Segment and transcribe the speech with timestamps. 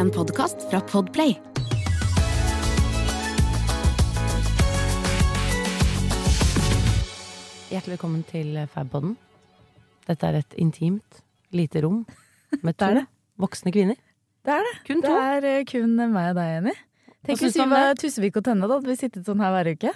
[0.00, 1.36] En podkast fra Podplay.
[7.70, 9.14] Hjertelig velkommen til Fabpodden.
[10.08, 11.20] Dette er et intimt,
[11.54, 12.00] lite rom
[12.64, 13.04] med to Det det.
[13.40, 13.98] voksne kvinner.
[14.44, 14.74] Det er det.
[14.88, 15.18] Kun Det to.
[15.20, 16.74] er eh, kun meg og deg, Jenny.
[17.26, 19.92] Tenk hvis vi var Tussevik og Tønne, da hadde vi sittet sånn her hver uke.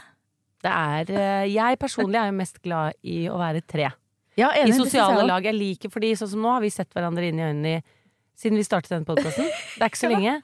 [0.65, 3.91] Det er, eh, jeg personlig er jo mest glad i å være tre.
[4.39, 5.45] Ja, I enig, I sosiale lag.
[5.47, 7.83] Jeg liker, fordi sånn som nå har vi sett hverandre inn i øynene i,
[8.41, 9.47] siden vi startet denne podkasten.
[9.47, 10.35] Det er ikke så lenge.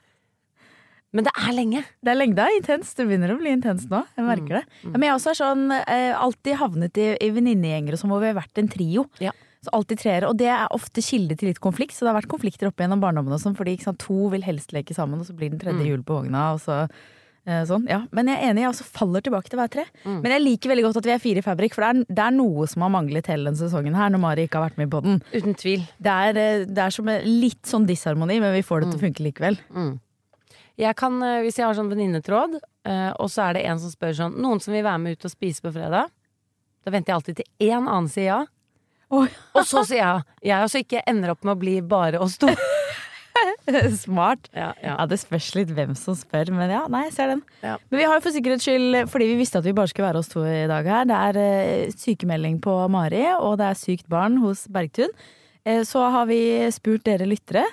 [1.10, 1.80] Men det er lenge.
[2.06, 2.94] Det er lenge, det er intenst.
[2.96, 4.04] Det begynner å bli intenst nå.
[4.14, 4.64] Jeg merker det.
[4.84, 8.22] Ja, men jeg også er sånn eh, alltid havnet i, i venninnegjenger og sånn hvor
[8.22, 9.08] vi har vært en trio.
[9.18, 9.32] Ja.
[9.66, 10.28] Så alltid treere.
[10.30, 11.96] Og det er ofte kilde til litt konflikt.
[11.98, 14.70] Så det har vært konflikter opp gjennom barndommen og sånn, fordi sant, to vil helst
[14.72, 15.88] leke sammen, og så blir den tredje Mm.
[15.90, 16.84] hjul på vogna, og så
[17.68, 18.02] Sånn, ja.
[18.16, 19.84] Men jeg er enig, jeg også faller tilbake til å være tre.
[20.04, 20.18] Mm.
[20.20, 22.26] Men jeg liker veldig godt at vi er fire i Fabrik, for det er, det
[22.26, 24.92] er noe som har manglet hele denne sesongen her, når Mari ikke har vært med
[24.92, 25.18] på den.
[25.34, 25.82] Uten tvil.
[25.98, 29.00] Det er, eh, det er som en litt sånn disharmoni, men vi får det til
[29.00, 29.58] å funke likevel.
[29.74, 29.92] Mm.
[30.80, 32.56] Jeg kan, eh, hvis jeg har sånn venninnetråd,
[32.88, 35.26] eh, og så er det en som spør sånn Noen som vil være med ut
[35.28, 36.08] og spise på fredag?
[36.84, 38.40] Da venter jeg alltid til én annen sier ja.
[39.10, 39.26] Oi.
[39.58, 40.22] Og så sier jeg ja.
[40.46, 42.48] Jeg også ikke ender opp med å bli bare oss to.
[44.04, 44.48] Smart.
[44.54, 44.94] Ja, ja.
[44.96, 47.42] Ja, Det spørs litt hvem som spør, men ja, nei, jeg ser den.
[47.64, 47.76] Ja.
[47.90, 50.22] Men vi har jo for sikkerhets skyld, fordi vi visste at vi bare skulle være
[50.22, 54.08] oss to i dag her, det er eh, sykemelding på Mari, og det er sykt
[54.12, 55.12] barn hos Bergtun.
[55.64, 56.40] Eh, så har vi
[56.74, 57.64] spurt dere lyttere.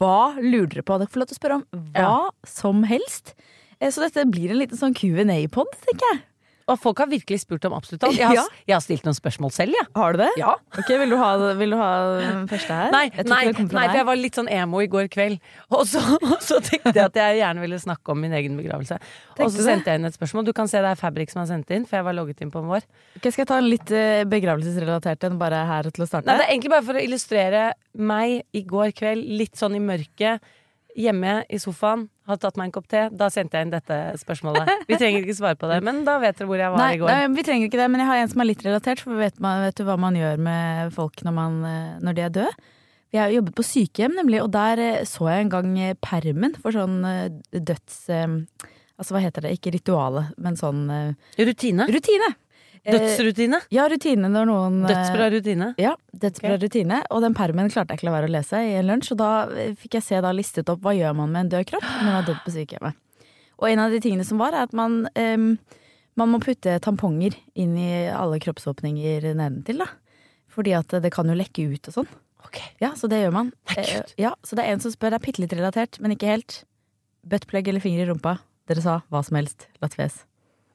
[0.00, 0.98] Hva lurer dere på?
[0.98, 2.14] Dere får lov til å spørre om hva
[2.48, 3.34] som helst.
[3.80, 6.22] Eh, så dette blir en liten sånn Q&A-pod, tenker jeg.
[6.70, 8.16] Og folk har virkelig spurt om absolutt alt.
[8.18, 8.44] Jeg har, Ja.
[8.68, 9.86] jeg har stilt noen spørsmål selv, jeg.
[9.96, 10.28] Har du det?
[10.38, 10.54] Ja.
[10.78, 11.90] Ok, Vil du ha, vil du ha
[12.20, 12.90] den første her?
[12.94, 15.40] Nei, Jeg nei, nei, for jeg var litt sånn emo i går kveld.
[15.70, 19.00] Og så, og så tenkte jeg at jeg gjerne ville snakke om min egen begravelse.
[19.40, 20.46] Og så sendte jeg inn et spørsmål.
[20.46, 22.52] Du kan se det er Fabrik som har sendt inn, for jeg var logget inn
[22.54, 22.86] på vår.
[23.16, 26.26] Ok, skal jeg ta en litt eh, begravelsesrelatert en bare her til å starte?
[26.30, 27.66] Nei, det er egentlig bare for å illustrere
[27.98, 30.40] meg i går kveld, litt sånn i mørket,
[30.98, 33.02] hjemme i sofaen, hadde tatt meg en kopp te.
[33.12, 34.70] Da sendte jeg inn dette spørsmålet.
[34.88, 37.00] Vi trenger ikke svare på det, men da vet dere hvor jeg var Nei, i
[37.02, 37.10] går.
[37.12, 39.02] nei, vi trenger ikke det, men jeg har en som er litt relatert.
[39.04, 42.24] For vet, man, vet du hva man gjør med folk når, man, eh, når de
[42.26, 42.52] er døde?
[43.10, 45.72] Vi har jobbet på sykehjem, nemlig, og der eh, så jeg en gang
[46.04, 47.26] permen for sånn eh,
[47.58, 48.04] døds...
[49.00, 50.82] Altså hva heter det, ikke rituale, men sånn
[51.40, 51.86] Rutine.
[51.88, 52.26] rutine.
[52.84, 53.58] Eh, Dødsrutine.
[53.74, 55.66] Ja, rutine når noen eh, Dødsbra rutine.
[55.80, 57.02] Ja, dødsbra rutine.
[57.12, 59.30] Og den permen klarte jeg ikke la være å lese i en lunsj, og da
[59.52, 62.06] eh, fikk jeg se da listet opp hva gjør man med en død kropp når
[62.06, 62.96] man er dødd på sykehjemmet.
[63.60, 65.50] Og en av de tingene som var, er at man, em,
[66.16, 69.90] man må putte tamponger inn i alle kroppsåpninger nedentil, da.
[70.50, 72.08] Fordi at det kan jo lekke ut og sånn.
[72.46, 72.56] Ok.
[72.80, 73.52] Ja, så det gjør man.
[73.76, 73.84] Nei,
[74.18, 76.62] ja, så det er en som spør, det er bitte litt relatert, men ikke helt.
[77.28, 78.38] Buttplug eller finger i rumpa.
[78.70, 79.68] Dere sa hva som helst.
[79.84, 80.22] Latves.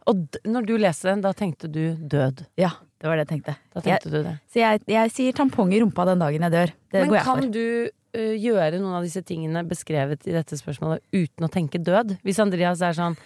[0.05, 2.45] Og når du leste den, da tenkte du død.
[2.61, 2.71] Ja,
[3.01, 3.55] det var det jeg tenkte.
[3.85, 4.35] Jeg, du det.
[4.53, 6.73] så jeg, jeg sier tampong i rumpa den dagen jeg dør.
[6.93, 11.47] Det Men kan du uh, gjøre noen av disse tingene beskrevet i dette spørsmålet uten
[11.47, 12.19] å tenke død?
[12.25, 13.17] Hvis Andreas er sånn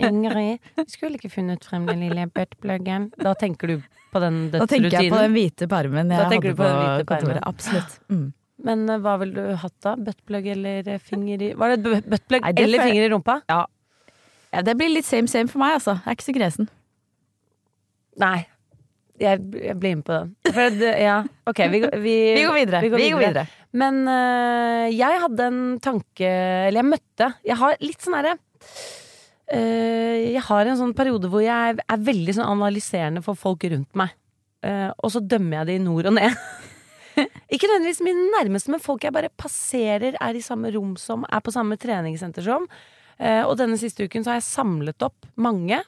[0.00, 3.10] Ingrid, vi skulle ikke funnet frem den lille buttpluggen.
[3.20, 3.74] Da tenker du
[4.12, 4.62] på den dødsrutinen?
[4.64, 7.42] Da tenker jeg på den hvite permen jeg hadde du på på, kontoret.
[7.44, 8.00] Absolutt.
[8.08, 8.30] Mm.
[8.62, 9.94] Men uh, hva ville du hatt da?
[10.00, 13.38] Buttplug eller finger i Var det buttplug eller finger i rumpa?
[13.52, 13.66] Ja,
[14.60, 15.94] det blir litt same same for meg, altså.
[16.02, 16.68] Jeg er ikke så gresen.
[18.20, 18.38] Nei.
[19.22, 20.30] Jeg, jeg blir med på den.
[20.52, 21.16] For ja,
[21.48, 22.80] ok, vi, går- vi, Vi går videre.
[22.84, 23.44] Vi går videre.
[23.72, 28.34] Men øh, jeg hadde en tanke Eller jeg møtte Jeg har litt sånn herre
[29.54, 33.96] øh, Jeg har en sånn periode hvor jeg er veldig sånn analyserende for folk rundt
[33.96, 34.12] meg.
[34.66, 36.36] Eh, og så dømmer jeg det i nord og ned.
[37.52, 41.42] Ikke nødvendigvis mine nærmeste, men folk jeg bare passerer, er i samme rom som, er
[41.44, 42.68] på samme treningssenter som.
[43.18, 45.82] Eh, og denne siste uken så har jeg samlet opp mange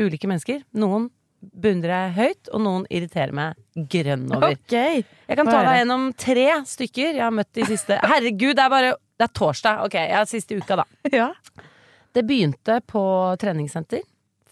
[0.00, 0.62] ulike mennesker.
[0.78, 1.10] Noen
[1.44, 4.54] beundrer jeg høyt, og noen irriterer meg grønn over.
[4.56, 5.02] Okay.
[5.28, 8.72] Jeg kan ta deg gjennom tre stykker jeg har møtt de siste Herregud, det er
[8.72, 9.84] bare Det er torsdag.
[9.84, 10.88] Ok, jeg har siste uka, da.
[11.20, 11.28] Ja.
[12.14, 13.02] Det begynte på
[13.42, 14.02] treningssenter.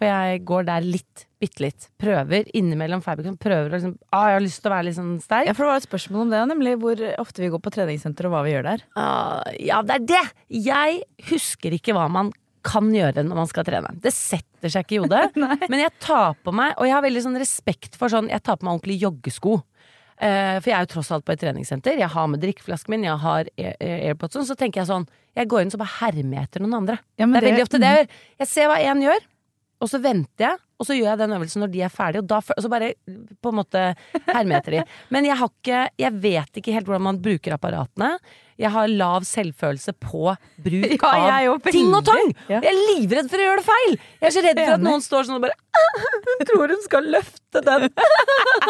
[0.02, 1.88] For jeg går der litt, bitte litt.
[2.02, 3.38] Prøver innimellom Fabricon.
[3.40, 5.46] Prøver å liksom ah, Jeg har lyst til å være litt sånn sterk.
[5.46, 8.26] ja, for det var et spørsmål om det, nemlig hvor ofte vi går på treningssenter
[8.28, 8.84] og hva vi gjør der.
[8.98, 10.24] Uh, ja, det er det!
[10.68, 12.32] Jeg husker ikke hva man
[12.62, 13.90] kan gjøre når man skal trene.
[13.98, 15.24] Det setter seg ikke i hodet.
[15.70, 18.58] men jeg tar på meg, og jeg har veldig sånn respekt for sånn Jeg tar
[18.60, 19.56] på meg ordentlig joggesko.
[20.22, 21.96] Eh, for jeg er jo tross alt på et treningssenter.
[21.98, 25.48] Jeg har med drikkeflasken min, jeg har Air- Air- AirPods, så tenker jeg sånn Jeg
[25.50, 26.98] går inn så bare hermer jeg etter noen andre.
[27.18, 28.16] Ja, men det er det- veldig ofte det jeg gjør.
[28.44, 29.26] Jeg ser hva én gjør,
[29.82, 32.28] og så venter jeg, og så gjør jeg den øvelsen når de er ferdige, og,
[32.30, 32.92] da, og så bare
[33.42, 33.82] på en måte
[34.28, 34.80] hermer etter de.
[35.14, 38.16] Men jeg har ikke Jeg vet ikke helt hvordan man bruker apparatene.
[38.62, 42.32] Jeg har lav selvfølelse på bruk Ja, av ting og tang!
[42.50, 42.60] Ja.
[42.60, 43.96] Jeg er livredd for å gjøre det feil!
[44.20, 45.56] Jeg er så redd for at noen står sånn og bare
[46.28, 47.88] Hun tror hun skal løfte den!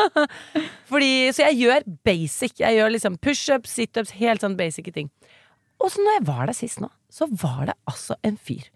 [0.93, 2.57] Fordi, så jeg gjør basic.
[2.63, 5.11] Jeg gjør liksom pushups, situps, helt sånn basic ting.
[5.83, 8.69] Og så når jeg var der sist nå, så var det altså en fyr.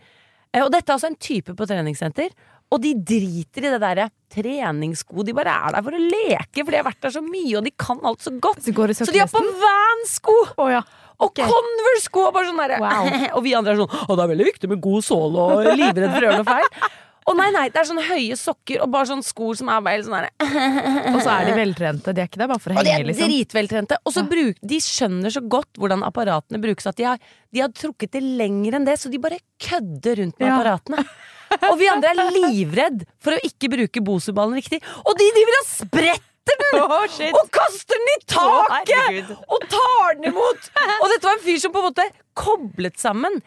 [0.56, 2.32] Eh, Og dette er altså en type på treningssenter.
[2.74, 5.22] Og de driter i det derre treningssko.
[5.22, 7.66] De bare er der for å leke, for de har vært der så mye, og
[7.68, 8.64] de kan alt så godt.
[8.64, 10.34] Så går det Så de har på Vans-sko!
[10.58, 10.82] Oh, ja.
[11.16, 11.40] Og Ok.
[11.48, 12.26] Converse-sko!
[12.28, 13.06] Og sånn Wow.
[13.38, 16.10] Og vi andre er sånn Å, det er veldig viktig med god såle, og livredd
[16.12, 16.90] for å gjøre noe feil.
[17.26, 19.96] Å nei, nei, det er sånne høye sokker og bare sånne sko som er bare
[19.96, 22.12] helt sånn Og så er de veltrente.
[22.14, 23.26] De er ikke der bare for å Og de er liksom.
[23.32, 23.98] dritveltrente.
[24.06, 27.18] Og så bruk, de skjønner så godt hvordan apparatene brukes, at de har,
[27.50, 30.54] de har trukket det lenger enn det, så de bare kødder rundt med Ja.
[30.60, 31.02] apparatene.
[31.70, 34.80] Og vi andre er livredd for å ikke bruke Bosu-ballen riktig.
[35.06, 36.22] Og de driver og spretter
[36.62, 36.80] den!
[36.84, 37.34] oh, shit.
[37.34, 39.30] og kaster den i taket!
[39.34, 40.70] Oh, og tar den imot!
[41.02, 42.06] Og dette var en fyr som på en måte
[42.38, 43.40] koblet sammen.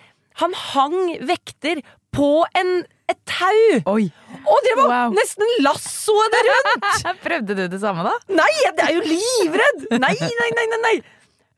[0.44, 0.98] Han hang
[1.28, 1.80] vekter
[2.16, 2.30] på
[2.60, 3.94] en, et tau!
[3.96, 4.08] Oi.
[4.40, 5.14] Og det var Wow.
[5.18, 6.90] nesten lassoet det rundt!
[7.26, 8.14] Prøvde du det samme, da?
[8.40, 9.88] Nei, jeg er jo livredd!
[10.00, 10.98] Nei, nei, nei, nei, nei.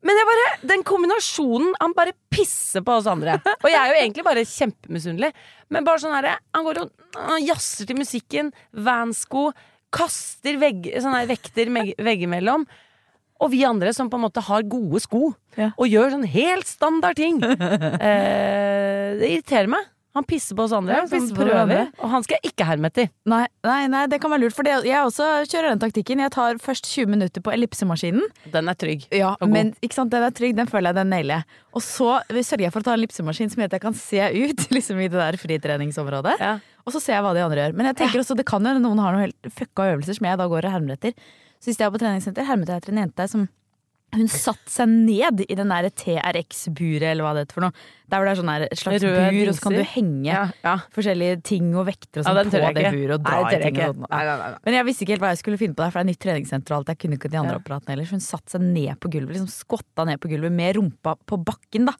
[0.01, 3.35] Men bare, den kombinasjonen Han bare pisser på oss andre.
[3.61, 5.29] Og jeg er jo egentlig bare kjempemisunnelig.
[5.69, 9.51] Men bare sånn herre Han går og jazzer til musikken, vansko,
[9.93, 11.69] kaster vegg, sånne vekter
[12.01, 12.65] veggimellom.
[13.41, 15.69] Og vi andre som på en måte har gode sko, Ja.
[15.77, 17.37] og gjør sånn helt standard ting.
[18.01, 19.85] Eh, det irriterer meg.
[20.17, 21.87] Han pisser på oss andre, Ja, som prøver.
[22.03, 23.07] Og han skal jeg ikke herme etter.
[23.31, 24.55] Nei, nei, nei, det kan være lurt.
[24.57, 26.19] For det, jeg også kjører den taktikken.
[26.25, 28.25] Jeg tar først 20 minutter på ellipsemaskinen.
[28.51, 29.05] Den er trygg.
[29.15, 31.61] Ja, men sant, den er trygg, den føler jeg den nailer jeg.
[31.71, 34.27] Og så sørger jeg for å ta en ellipsemaskin som gjør at jeg kan se
[34.35, 36.35] ut liksom i det der fritreningsområdet.
[36.43, 36.57] Ja.
[36.83, 37.77] Og så ser jeg hva de andre gjør.
[37.77, 40.41] Men jeg tenker også, det kan jo noen har noen helt fucka øvelser som jeg
[40.43, 41.15] da går og hermer etter.
[41.61, 43.47] Så sist jeg var på treningssenter, hermet jeg etter en jente som
[44.11, 47.83] hun satte seg ned i den der TRX-buret, eller hva det heter for noe.
[48.11, 50.41] Der hvor det er sånn der slags Røde bur, og så kan du henge Ja,
[50.65, 50.73] ja.
[50.91, 53.63] forskjellige ting og vekter og Ja, sånn på det buret og Nei, dra det i
[53.69, 54.09] ting og sånn.
[54.09, 54.59] Nei, nei, nei, nei.
[54.67, 56.23] Men jeg visste ikke helt hva jeg skulle finne på der, for det er nytt
[56.25, 56.91] treningssenter og alt.
[56.91, 58.09] Jeg kunne ikke de andre apparatene heller.
[58.09, 61.39] Så hun satte seg ned på gulvet, liksom skotta ned på gulvet med rumpa på
[61.47, 61.95] bakken, da.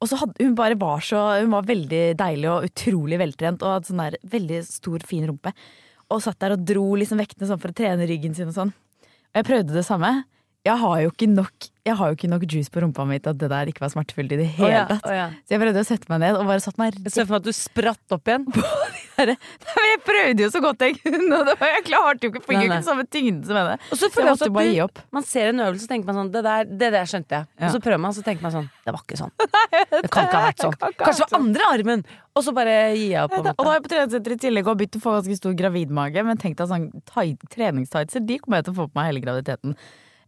[0.00, 3.74] Og så hadde hun bare var så Hun var veldig deilig og utrolig veltrent og
[3.76, 5.52] hadde sånn der veldig stor, fin rumpe.
[6.10, 8.72] Og satt der og dro liksom vektene sånn for å trene ryggen sin og sånn.
[8.72, 10.24] Og jeg prøvde det samme.
[10.60, 13.32] Jeg har jo ikke nok, jeg har jo ikke nok juice på rumpa mi til
[13.32, 15.06] at det der ikke var smertefullt i det hele oh ja, tatt.
[15.08, 15.28] å ja.
[15.48, 17.40] Så jeg prøvde å sette meg ned og bare satt meg Jeg ser for meg
[17.40, 18.44] at du spratt opp igjen.
[19.20, 22.40] De jeg prøvde jo så godt jeg kunne, og det var, jeg klarte jo ikke,
[22.46, 23.74] fikk jo ikke samme tyngden som henne.
[23.88, 25.02] Og så Så jeg måtte bare gi opp.
[25.12, 27.48] man ser en øvelse, så tenker man sånn Det der, det der skjønte jeg.
[27.56, 27.66] Ja.
[27.66, 29.34] Og så prøver man, så tenker man sånn Det var ikke sånn.
[29.92, 30.76] Det kan ikke ha vært sånn.
[30.80, 32.04] Kanskje det var andre armen.
[32.36, 33.36] Og så bare gir jeg opp.
[33.36, 36.24] Og da har jeg på treningssenter i tillegg og begynt å få ganske stor gravidmage,
[36.24, 39.76] men tenk deg sånn treningstightser, de kommer jeg til å få på meg hele graviditeten.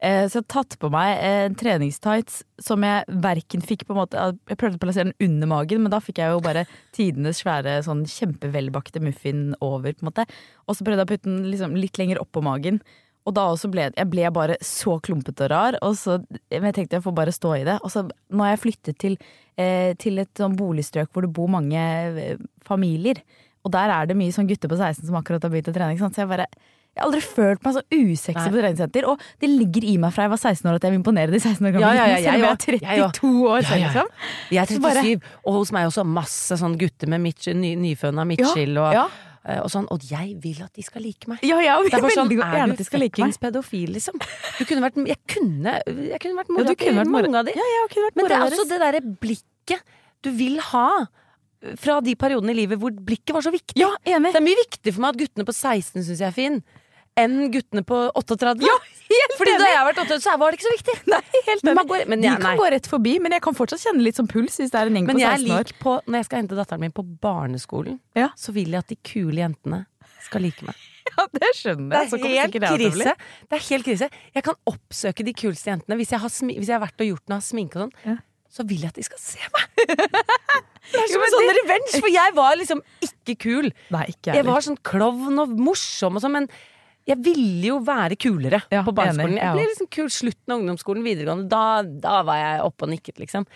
[0.02, 3.94] Eh, så jeg har tatt på meg eh, en treningstights som jeg verken fikk på
[3.94, 6.64] en måte Jeg prøvde å plassere den under magen, men da fikk jeg jo bare
[6.96, 10.26] tidenes svære sånn kjempevelbakte muffin over, på en måte.
[10.66, 12.82] Og så prøvde jeg å putte den liksom litt lenger oppå magen.
[13.22, 16.18] Og da også ble jeg ble bare så klumpete og rar, og så,
[16.50, 17.78] men jeg tenkte jeg får bare stå i det.
[17.86, 19.16] Og så nå har jeg flyttet til,
[19.54, 23.22] eh, til et sånn boligstrøk hvor det bor mange eh, familier.
[23.62, 25.94] Og der er det mye sånn gutter på 16 som akkurat har begynt å trene.
[25.94, 26.50] Så jeg bare
[26.92, 28.48] jeg har aldri følt meg så usexy Nei.
[28.52, 29.06] på treningssenter.
[29.08, 31.38] Og det ligger i meg fra jeg var 16 år at jeg vil imponere de
[31.40, 33.20] 16 år gamle Ja, ja, ja, jeg, jeg jeg er Jeg også.
[33.22, 34.08] 32 år Ja, ja, liksom.
[34.52, 37.70] Jeg er Så bare- 37, og hos meg også masse sånn gutter med midt, ny,
[37.80, 38.98] nyfødna midtskill og,
[39.48, 39.88] eh, og sånn.
[39.88, 41.40] Og jeg vil at de skal like meg.
[41.42, 44.20] Ja, ja, Det er bare sånn, er du fuckings pedofil, liksom?
[44.58, 47.56] Du kunne vært, jeg kunne, jeg kunne vært mora til mange av de.
[47.56, 49.80] Ja, jeg kunne vært Men det er altså det derre blikket
[50.22, 51.06] du vil ha
[51.78, 53.78] fra de periodene i livet hvor blikket var så viktig.
[53.80, 54.32] Ja, enig.
[54.34, 56.62] Det er mye viktig for meg at guttene på 16 syns jeg er fin,
[57.20, 58.62] enn guttene på 38.
[58.64, 58.76] Ja,
[59.12, 60.94] helt Fordi da jeg har vært 38, så var det ikke så viktig.
[61.12, 62.56] Nei, helt Men går- men de kan nei.
[62.56, 64.94] gå rett forbi, men jeg kan fortsatt kjenne litt sånn puls hvis det er en
[64.96, 65.72] gjeng på jeg 16 år.
[65.82, 68.28] på, når jeg skal hente datteren min på barneskolen, Ja.
[68.36, 69.86] så vil jeg at de kule jentene
[70.24, 70.74] skal like meg.
[71.12, 72.10] Ja, det skjønner jeg.
[72.10, 72.90] Det er helt jeg bli.
[72.90, 73.14] krise.
[73.50, 74.08] Det er helt krise.
[74.34, 75.96] Jeg kan oppsøke de kuleste jentene.
[75.98, 78.16] Hvis jeg har, hvis jeg har vært og gjort noe sminke og sånn, Ja.
[78.48, 79.66] så vil jeg at de skal se meg.
[80.92, 83.68] Det er som en sånn det- revenge, for jeg var liksom ikke kul.
[83.90, 86.48] Nei, ikke Jeg var sånn klovn og morsom og sånn, men
[87.08, 89.34] jeg ville jo være kulere Ja, på barneskolen.
[89.34, 91.48] enig, Jeg jeg ble liksom kul slutten av ungdomsskolen, videregående.
[91.50, 93.46] Da, da var jeg oppe og nikket, liksom.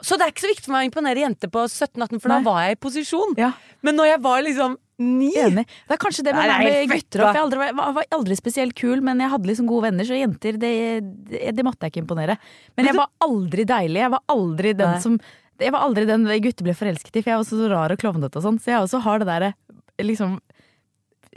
[0.00, 2.36] Så det er ikke så viktig for meg å imponere jenter på 17-18, for Nei.
[2.38, 3.32] da var jeg i posisjon.
[3.36, 3.52] Ja,
[3.82, 5.62] Men når jeg var liksom ni enig.
[5.86, 7.34] Det er kanskje det med, Nei, er med gutter opp.
[7.36, 10.56] Jeg aldri, var, var- aldri spesielt kul, men jeg hadde liksom gode venner, så jenter,
[10.58, 10.70] det,
[11.30, 12.34] det, det måtte jeg ikke imponere.
[12.76, 14.00] Men jeg var aldri deilig.
[14.02, 15.02] Jeg var aldri den Nei.
[15.04, 15.20] som
[15.58, 17.98] Jeg var aldri den gutter ble forelsket i, for jeg var også så rar og
[17.98, 18.58] klovnete og sånn.
[18.62, 19.52] Så jeg også har det derre
[20.02, 20.38] liksom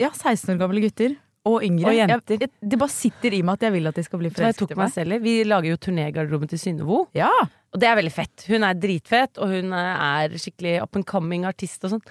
[0.00, 1.16] Ja, 16 år gamle gutter.
[1.48, 1.90] Og yngre.
[1.90, 2.38] Og jenter.
[2.44, 4.78] Jeg, det bare sitter i meg at jeg vil at de skal bli forelsket i
[4.78, 5.24] meg meg.
[5.24, 7.00] Vi lager jo turnégarderoben til Synnevo.
[7.18, 7.30] Ja.
[7.72, 8.44] Og det er veldig fett.
[8.46, 12.04] Hun er dritfett, og hun er skikkelig up and coming artist og sånn.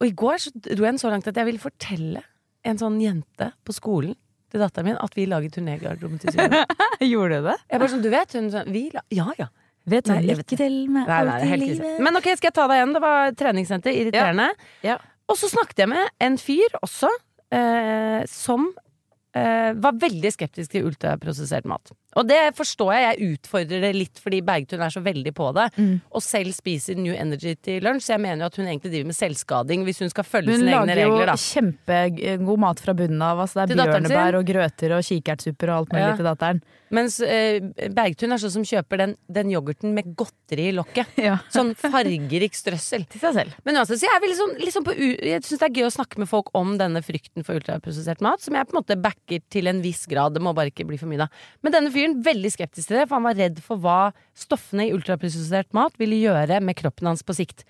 [0.00, 2.24] Og i går så dro jeg den så langt at jeg ville fortelle
[2.66, 4.16] en sånn jente på skolen
[4.50, 6.64] til datteren min at vi lager turnégarderoben til Synnevo.
[7.12, 7.56] Gjorde du det?
[7.70, 9.50] Jeg bare sånn, du vet, hun sånn, vi la Ja, ja.
[9.86, 11.98] Vet Nei, lykke til med Nei, nei, alt i helt livet.
[12.02, 12.94] Men ok, skal jeg ta deg igjen?
[12.96, 13.94] Det var treningssenter.
[13.94, 14.48] Irriterende.
[14.82, 14.96] Ja.
[15.30, 17.25] Og så snakket jeg med en fyr også, eh,
[18.26, 18.70] som
[19.36, 21.92] eh, var veldig skeptisk til ultraprosessert mat.
[22.16, 25.66] Og det forstår jeg, jeg utfordrer det litt fordi Bergtun er så veldig på det.
[25.76, 25.92] Mm.
[26.16, 29.10] Og selv spiser New Energy til lunsj, så jeg mener jo at hun egentlig driver
[29.10, 31.12] med selvskading hvis hun skal følge Hun sine egne regler.
[31.12, 33.44] Hun lager jo kjempegod mat fra bunnen av.
[33.44, 36.16] Altså det er bjørnebær og grøter og kikertsupper og alt mulig Ja.
[36.16, 36.62] til datteren.
[36.94, 37.58] Mens eh,
[37.90, 41.16] Bergtun er sånn som kjøper den, den yoghurten med godteri i lokket.
[41.18, 41.40] Ja.
[41.56, 43.08] Sånn fargerik strøssel.
[43.10, 43.56] Til seg selv.
[43.66, 46.52] Men altså, så jeg, liksom, liksom jeg syns det er gøy å snakke med folk
[46.54, 50.04] om denne frykten for ultraprosessert mat, som jeg på en måte backer til en viss
[50.06, 50.36] grad.
[50.36, 51.28] Det må bare ikke bli for mye, da.
[51.66, 54.92] Men denne fyren veldig skeptisk til det, for han var redd for hva stoffene i
[54.94, 57.64] ultraprosessert mat ville gjøre med kroppen hans på sikt.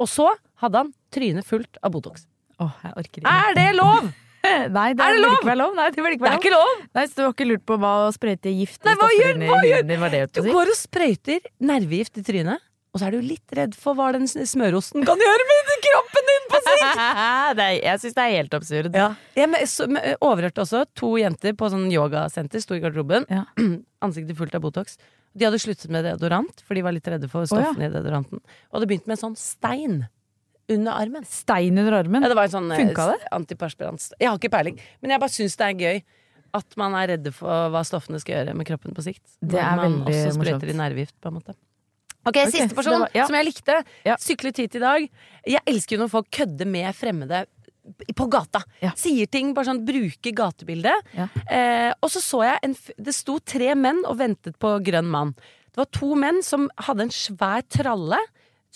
[0.00, 0.28] Og så
[0.62, 2.26] hadde han trynet fullt av Botox.
[2.60, 3.34] Åh, jeg orker ikke.
[3.50, 4.10] Er det lov?!
[4.46, 5.32] Nei, det, Er det lov?
[5.40, 5.72] ikke lov.
[5.74, 6.82] Nei, det ikke Det er ikke lov!
[6.94, 9.58] Nei, så du har ikke lurt på hva å sprøyte i Nei, hva gjør- hva
[9.66, 12.62] gjør- Du går og sprøyter nervegift i trynet,
[12.96, 16.46] og så er du litt redd for hva den smørosten kan gjøre med kroppen din
[16.48, 17.02] på sikt!
[17.60, 18.96] jeg syns det er helt absurd.
[18.96, 19.10] Ja.
[19.36, 23.28] Jeg overhørte også to jenter på sånn yogasenter, sto i garderoben.
[23.28, 23.44] Ja.
[24.06, 24.96] Ansiktet fullt av Botox.
[25.36, 27.74] De hadde sluttet med deodorant, for de var litt redde for ja.
[27.76, 28.40] i deodoranten.
[28.40, 29.98] Og hadde begynt med en sånn stein
[30.72, 31.28] under armen.
[31.28, 32.24] Stein under armen.
[32.24, 33.18] Ja, det var en sånn eh, Funka det?
[33.36, 34.08] antiperspirant.
[34.16, 36.06] Jeg har ikke peiling, men jeg bare syns det er gøy.
[36.56, 39.24] At man er redde for hva stoffene skal gjøre med kroppen på sikt.
[39.44, 41.52] Det er man veldig også sprøyter i nervegift, på en måte.
[42.26, 43.26] Ok, okay siste person var- ja.
[43.26, 43.76] som jeg likte.
[44.04, 44.16] Ja.
[44.20, 45.10] Syklet hit i dag.
[45.46, 47.44] Jeg elsker jo når folk kødder med fremmede
[48.18, 48.64] på gata.
[48.82, 48.90] Ja.
[48.98, 51.06] Sier ting, bare sånn bruker gatebildet.
[51.48, 55.34] Eh, og så så jeg en Det sto tre menn og ventet på grønn mann.
[55.70, 58.18] Det var to menn som hadde en svær tralle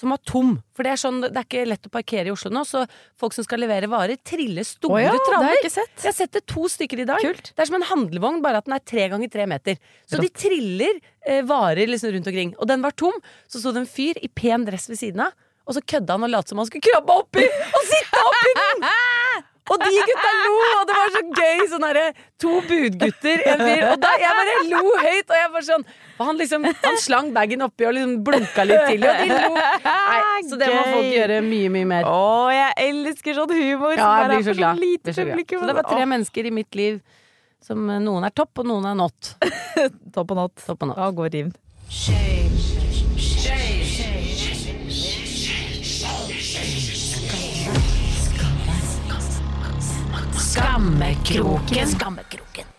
[0.01, 0.55] som var tom.
[0.77, 2.87] For det er sånn, det er ikke lett å parkere i Oslo nå, så
[3.21, 5.53] folk som skal levere varer, triller store oh ja, traller.
[5.53, 5.93] jeg ikke sett.
[5.99, 7.25] Jeg har sett det to stykker i dag.
[7.25, 7.53] Kult.
[7.53, 9.79] Det er som en handlevogn, bare at den er tre ganger tre meter.
[10.09, 12.57] Så de triller eh, varer liksom rundt omkring.
[12.59, 13.17] Og den var tom.
[13.51, 15.37] Så sto det en fyr i pen dress ved siden av,
[15.69, 18.89] og så kødda han og lot som han skulle krabbe oppi og sitte oppi den!
[19.71, 21.61] Og de gutta lo, og det var så gøy!
[21.71, 22.05] Sånn herre
[22.41, 23.85] to budgutter, en fyr.
[23.91, 25.85] Og da, jeg bare lo høyt, og jeg bare sånn
[26.21, 29.63] Han liksom Han slang bagen oppi og liksom blunka litt til, og de lo.
[29.87, 32.11] Nei, så det må folk gjøre mye, mye mer.
[32.11, 33.95] Å, jeg elsker sånn humor!
[34.01, 34.81] Ja, jeg blir så glad.
[34.81, 35.63] Det, lite så publikum.
[35.63, 37.01] Så det var tre mennesker i mitt liv
[37.61, 39.35] som eh, noen er topp, og noen er not.
[40.17, 40.61] Topp og not.
[40.65, 41.03] Topp og not.
[41.05, 42.80] Ja, god rim.
[50.51, 51.87] Skammekroken.
[51.87, 52.71] Skammekroken.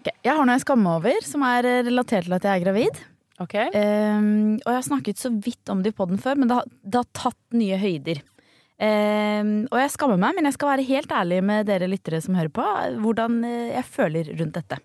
[0.00, 2.98] Okay, Jeg har noe jeg skammer over, som er relatert til at jeg er gravid.
[3.42, 3.54] Ok.
[3.76, 6.66] Um, og jeg har snakket så vidt om det i poden før, men det har,
[6.82, 8.24] det har tatt nye høyder.
[8.82, 12.34] Um, og jeg skammer meg, men jeg skal være helt ærlig med dere lyttere som
[12.38, 12.64] hører på,
[13.04, 14.80] hvordan eh, jeg føler rundt dette.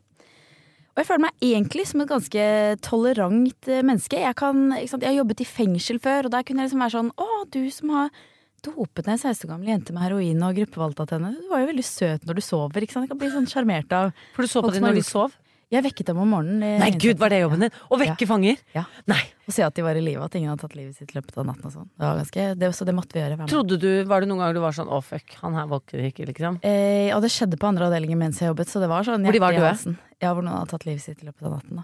[0.92, 2.46] Og jeg føler meg egentlig som et ganske
[2.86, 4.22] tolerant eh, menneske.
[4.22, 5.08] Jeg, kan, ikke sant?
[5.08, 7.64] jeg har jobbet i fengsel før, og der kunne jeg liksom være sånn Å, du
[7.74, 8.14] som har
[8.66, 11.86] dopet ned en 16 år gammel jente med heroin og gruppevoldtatt Du var jo veldig
[11.86, 12.82] søt når du sover.
[12.82, 13.08] ikke sant?
[13.08, 15.38] Jeg kan bli sånn sjarmert av For du så på dem når de sov?
[15.72, 16.82] Jeg vekket dem om morgenen.
[16.82, 17.72] Nei, gud, var det jobben din?
[17.72, 18.58] Å vekke fanger?
[18.76, 18.84] Ja.
[19.08, 19.22] Nei.
[19.48, 21.38] Og se at de var i live, at ingen hadde tatt livet sitt i løpet
[21.40, 21.88] av natten og sånn.
[21.96, 23.48] Det var ganske, det, så det måtte vi gjøre.
[23.48, 26.28] Trodde du, Var det noen ganger du var sånn 'å, fuck, han her våkner ikke',
[26.28, 26.60] liksom?
[26.60, 29.32] Eh, og det skjedde på andre avdelinger mens jeg jobbet, så det var sånn Hvor
[29.32, 29.96] de var døde?
[30.20, 31.80] Ja, hvor noen hadde tatt livet sitt i løpet av natten.
[31.80, 31.84] Da.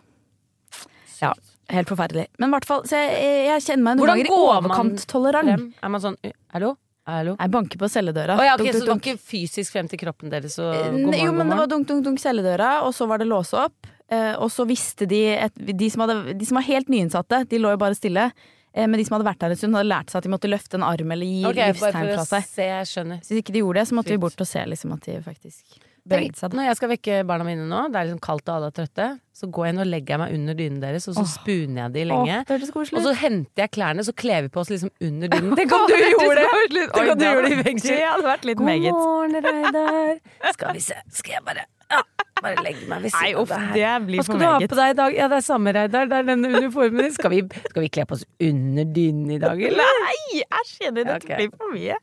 [1.24, 1.32] Ja,
[1.74, 2.28] helt forferdelig.
[2.42, 3.16] Men hvert fall, jeg,
[3.48, 5.72] jeg kjenner meg noen Hvordan ganger i overkant tolerant.
[5.82, 6.76] Er man sånn 'hallo'?
[7.08, 7.38] Hallo?
[7.40, 8.36] Jeg banker på celledøra.
[8.36, 10.90] Oh, ja, okay, Dunk, Så dunk, det var ikke fysisk frem til kroppen deres Eh,
[10.92, 13.56] god morgen, Jo, men det var dunk, dunk, dunk celledøra, og så var det låse
[13.56, 13.88] opp.
[14.12, 17.62] Eh, og så visste de et, de, som hadde, de som var helt nyinnsatte, de
[17.64, 18.28] lå jo bare stille.
[18.76, 20.52] Eh, men de som hadde vært der en stund, hadde lært seg at de måtte
[20.52, 22.52] løfte en arm eller gi okay, livstegn fra seg.
[22.52, 22.70] se.
[22.92, 25.20] Så hvis ikke de gjorde det, så måtte vi bort og se liksom, at de
[25.24, 26.56] faktisk beveget seg.
[26.58, 29.08] Når jeg skal vekke barna mine nå, det er liksom kaldt og alle er trøtte,
[29.38, 31.30] så går jeg inn og legger meg under dynen deres, og så oh.
[31.30, 32.38] spuner jeg de lenge.
[32.42, 35.56] Oh, koselig Og så henter jeg klærne, så kler vi på oss liksom under dynen.
[35.60, 36.86] Tenk om du gjorde det!
[36.96, 37.94] Tenk om du gjorde det i fengsel.
[37.94, 38.94] Det hadde vært litt God meget.
[38.98, 40.24] morgen, Reidar.
[40.58, 42.02] Skal vi se, skal jeg bare ja,
[42.38, 44.04] Bare legge meg ved siden av det det her.
[44.10, 45.16] Hva skal du ha på deg i dag?
[45.18, 46.10] Ja, det er samme, Reidar.
[46.10, 47.16] Det er denne uniformen din.
[47.16, 47.40] Skal vi,
[47.72, 50.04] skal vi kle på oss under dynen i dag, eller?
[50.06, 51.98] Nei, æsj, Jenny, dette blir for mye.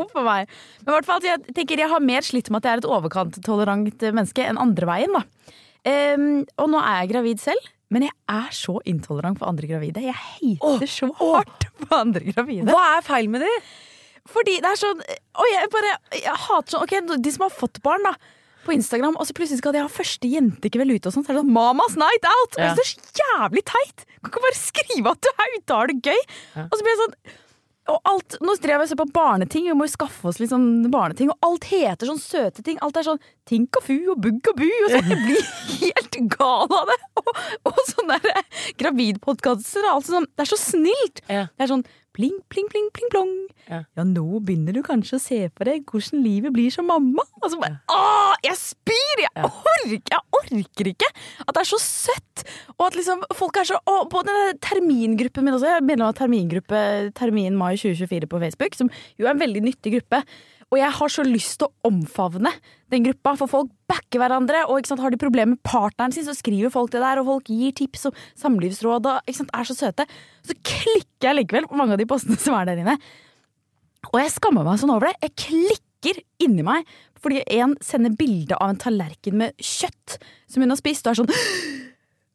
[0.00, 0.50] Uff a meg.
[0.84, 3.38] Men hvert fall, jeg tenker jeg har mer slitt med at jeg er et overkant
[3.46, 5.14] tolerant menneske enn andre veien.
[5.14, 5.24] da.
[5.84, 10.02] Um, og nå er jeg gravid selv, men jeg er så intolerant for andre gravide.
[10.02, 12.66] Jeg hater så hardt på andre gravide.
[12.72, 13.52] Hva er feil med det?
[14.32, 17.82] Fordi det er sånn Og jeg bare Jeg hater sånn Ok, de som har fått
[17.84, 18.14] barn, da.
[18.64, 21.26] På Instagram, og så plutselig skal de ha første jentekveld ute og sånn.
[21.26, 22.56] Så er det sånn Mamas night out!
[22.56, 22.70] Ja.
[22.72, 24.06] Det er så jævlig teit!
[24.22, 26.22] Kan ikke bare skrive at du er ute og har det gøy!
[26.56, 26.64] Ja.
[26.64, 27.18] Og så blir jeg sånn
[27.92, 30.52] og alt, Nå drev jeg og så på barneting, vi må jo skaffe oss litt
[30.52, 32.78] sånn barneting, og alt heter sånn søte ting.
[32.84, 35.10] Alt er sånn Tink og fu og bugg og bu og sånn.
[35.12, 35.50] Jeg blir
[35.82, 36.96] helt gal av det!
[37.20, 37.28] Og,
[37.68, 38.40] og sånne der
[38.80, 39.84] gravidpodkaster.
[39.90, 41.20] Altså sånn, det er så snilt!
[41.28, 41.44] Ja.
[41.52, 41.84] Det er sånn
[42.14, 43.32] pling, pling, pling, pling, plong.
[43.68, 43.80] Ja.
[43.96, 47.24] Ja, nå begynner du kanskje å se for deg hvordan livet blir som mamma.
[47.42, 49.22] Og så bare Å, jeg spyr!
[49.24, 49.48] Jeg Ja.
[49.48, 51.08] orker, jeg orker ikke!
[51.46, 52.44] At det er så søtt!
[52.78, 55.70] Og at liksom folk er så Å, på den termingruppen min også.
[55.72, 56.80] Jeg er medlem av termingruppe
[57.18, 60.22] Termin mai 2024 på Facebook, som jo er en veldig nyttig gruppe.
[60.74, 62.50] Og jeg har så lyst til å omfavne
[62.90, 64.64] den gruppa, for folk backer hverandre.
[64.66, 67.52] Og sant, har de problemer med partneren sin, så skriver folk det der, og folk
[67.52, 70.08] gir tips og samlivsråd og sant, er så søte.
[70.42, 72.98] Så klikker jeg likevel på mange av de postene som er der inne.
[74.10, 75.30] Og jeg skammer meg sånn over det.
[75.30, 76.90] Jeg klikker inni meg
[77.24, 80.18] fordi en sender bilde av en tallerken med kjøtt
[80.50, 81.83] som hun har spist, og er sånn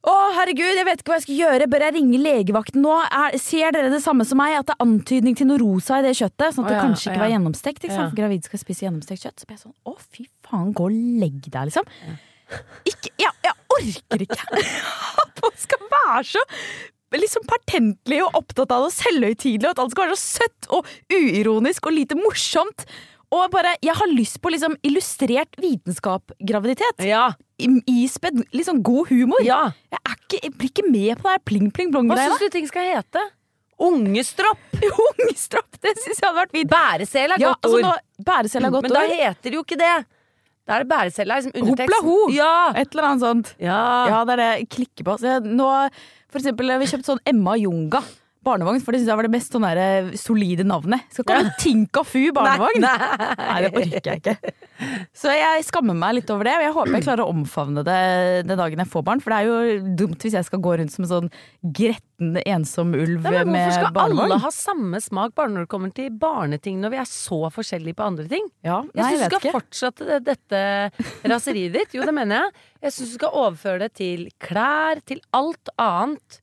[0.08, 1.65] å, herregud, jeg vet ikke hva jeg skal gjøre.
[1.72, 2.94] Bør jeg ringe legevakten nå?
[3.03, 4.56] Er, ser dere det samme som meg?
[4.62, 6.56] At det er antydning til noe rosa i det kjøttet?
[6.56, 7.24] Sånn at Å, det ja, kanskje ikke ja.
[7.25, 7.84] var gjennomstekt.
[7.84, 8.13] Ikke sant?
[8.13, 9.44] For gravide skal spise gjennomstekt kjøtt.
[9.44, 11.91] Så ble jeg sånn, å fy faen, gå og legg deg, liksom.
[12.88, 14.63] Ikke, ja, jeg orker ikke
[15.25, 16.46] at man skal være så
[17.20, 20.68] liksom pertentlig og opptatt av det og selvhøytidelig, og at alt skal være så søtt
[20.77, 22.86] og uironisk og lite morsomt.
[23.32, 27.04] Og bare, Jeg har lyst på liksom illustrert vitenskap-graviditet.
[27.06, 27.34] Ja.
[27.62, 29.42] I- Ispedd litt sånn god humor.
[29.46, 29.72] ja.
[29.92, 32.30] Jeg, ikke, jeg blir ikke med på det her pling-pling-blong-greia.
[32.30, 33.22] Hva syns du ting skal hete?
[33.80, 34.60] Ungestropp!
[35.08, 36.70] Ungestropp, det syns jeg hadde vært fint.
[36.72, 37.86] Bæresel er Ja, godt altså, ord.
[37.86, 39.94] nå, bæresel er godt Men da heter det jo ikke det.
[40.68, 41.68] Da er det bæresela liksom.
[41.70, 42.18] Hopla ho.
[42.36, 42.52] Ja.
[42.78, 43.54] Et eller annet sånt.
[43.60, 43.80] ja.
[44.12, 45.16] Ja, det er det jeg klikker på.
[45.48, 45.70] Nå,
[46.30, 48.04] for eksempel, vi kjøpt sånn Emma Junga
[48.46, 51.01] barnevogn, for det syns jeg var det mest sånn der, eh, solide navnet.
[51.12, 52.79] Skal ikke ha Tinka Fu barnevogn!
[52.81, 52.93] Nei,
[53.39, 54.53] Nei, det orker jeg ikke.
[55.19, 57.98] Så jeg skammer meg litt over det, og jeg håper jeg klarer å omfavne det
[58.48, 59.19] den dagen jeg får barn.
[59.25, 61.29] For det er jo dumt hvis jeg skal gå rundt som en sånn
[61.75, 63.53] gretten, ensom ulv Nei, med barnevogn.
[63.55, 67.08] hvorfor skal alle ha samme smak bare når det kommer til barneting, når vi er
[67.12, 68.48] så forskjellige på andre ting?
[68.63, 69.55] Ja, Jeg nei, syns du skal ikke.
[69.60, 71.96] fortsette det, dette raseriet ditt.
[72.00, 72.51] Jo, det mener jeg.
[72.88, 76.39] Jeg syns du skal overføre det til klær, til alt annet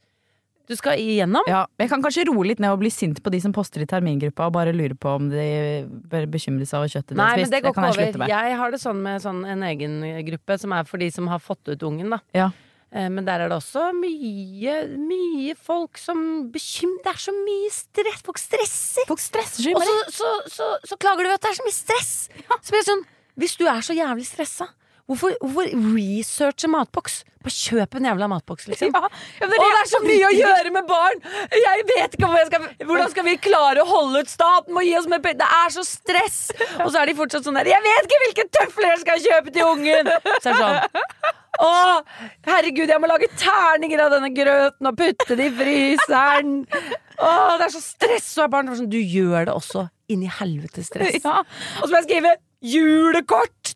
[0.67, 1.47] du skal igjennom.
[1.47, 3.87] Ja, jeg kan kanskje roe litt ned og bli sint på de som poster i
[3.87, 5.47] termingruppa og bare lurer på om de
[5.87, 7.55] bør bekymre seg over kjøttet de Nei, har men spist.
[7.57, 8.25] det går kan ikke jeg slutte over.
[8.27, 8.35] med.
[8.35, 11.39] Jeg har det sånn med sånn en egen gruppe som er for de som har
[11.43, 12.19] fått ut ungen, da.
[12.35, 12.51] Ja.
[12.93, 16.21] Eh, Men der er det også mye, mye folk som
[16.55, 18.23] bekymrer Det er så mye stress.
[18.27, 19.07] Folk stresser.
[19.09, 21.75] Folk stresser så Og så, så, så, så klager du at det er så mye
[21.79, 22.13] stress.
[22.63, 23.05] Så blir det sånn
[23.37, 24.69] Hvis du er så jævlig stressa,
[25.07, 27.23] hvorfor, hvorfor researche matboks?
[27.47, 28.91] Bare kjøp en jævla matboks, liksom.
[28.97, 29.09] Ja,
[29.41, 31.23] ja, men Å, det er så mye å gjøre med barn!
[31.55, 34.75] Jeg vet ikke jeg skal, Hvordan skal vi klare å holde ut staten?
[34.75, 35.45] Må gi oss mer penger!
[35.45, 36.41] Det er så stress!
[36.83, 39.55] Og så er de fortsatt sånn der Jeg vet ikke hvilke tøfler jeg skal kjøpe
[39.55, 40.11] til ungen!
[40.41, 41.71] Så er det sånn Å,
[42.51, 46.59] herregud, jeg må lage terninger av denne grøten og putte det i fryseren!
[47.17, 48.75] Å, det er så stress ha barn!
[48.75, 51.25] Sånn, du gjør det også Inni helvetes helvete stress.
[51.25, 51.41] Ja.
[51.81, 52.37] Og så må jeg skrive
[52.75, 53.75] julekort!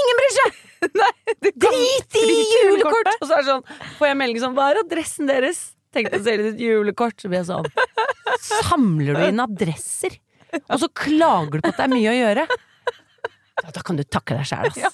[0.00, 0.58] Ingen bryr seg!
[1.00, 1.10] Nei,
[1.44, 2.56] du kan Drit i julekort!
[2.70, 3.20] julekortet.
[3.20, 3.64] Og så er det sånn,
[3.98, 5.60] får jeg melding sånn Hva er adressen deres?
[5.94, 7.16] Tenkte å selge ditt julekort.
[7.20, 7.66] Så blir jeg sånn
[8.50, 10.16] Samler du inn adresser?
[10.70, 12.46] Og så klager du på at det er mye å gjøre?
[13.60, 14.78] Ja, da kan du takke deg sjæl, ass.
[14.80, 14.88] Ja.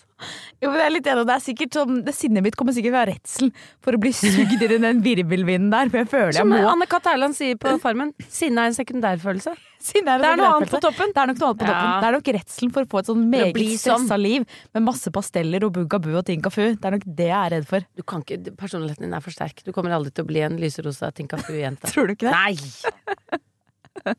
[0.64, 2.94] Jo, men jeg er litt enig, det er sikkert sånn, det sinnet mitt kommer sikkert
[2.96, 3.50] fra redsel
[3.84, 6.60] for å bli sugd inn i den virvelvinden der, for jeg føler jeg Som må
[6.70, 7.06] Anne Kat.
[7.12, 9.52] Erland sier på Farmen, sinne er en sekundærfølelse.
[9.86, 11.12] Sinne Det er noe annet på toppen.
[11.14, 11.86] Det er nok noe annet på toppen.
[11.86, 11.98] Ja.
[12.00, 14.22] Det er nok redselen for å få et sånn meget stressa sånn.
[14.24, 16.62] liv med masse pasteller og bugabu og tinkafu.
[16.74, 17.86] Det er nok det jeg er redd for.
[17.94, 19.60] Du kan ikke, Personligheten din er for sterk.
[19.68, 21.86] Du kommer aldri til å bli en lyserosa tinkafu-jente.
[21.92, 22.34] Tror du ikke det?
[22.34, 23.44] Nei!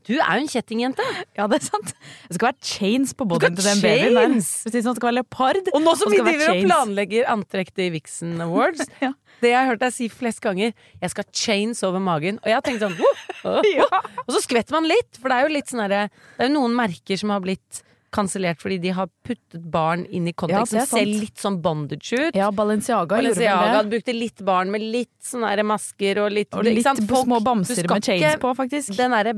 [0.07, 1.05] Du er jo en kjettingjente.
[1.37, 1.93] Ja, det er sant.
[2.27, 4.35] Det skal være chains på bodyen til den babyen der.
[4.43, 5.71] sånn, det skal være leopard.
[5.73, 9.13] Og nå som vi driver og planlegger antrekk til Vixen Awards Ja.
[9.41, 12.57] Det jeg har hørt deg si flest ganger Jeg skal chains over magen Og jeg
[12.57, 14.07] har tenkt sånn oh, oh, oh.
[14.23, 16.55] Og så skvetter man litt For det er jo litt sånn herre Det er jo
[16.55, 17.83] noen merker som har blitt
[18.17, 21.59] kansellert Fordi de har puttet barn inn i kontekst det er Som ser litt sånn
[21.63, 23.91] bondage ut Ja, Balenciaga, Balenciaga det.
[23.93, 27.03] brukte litt barn med litt sånne masker Og litt, Og litt sant?
[27.09, 28.95] Folk- små bamser med chains på, faktisk.
[28.97, 29.33] Den derre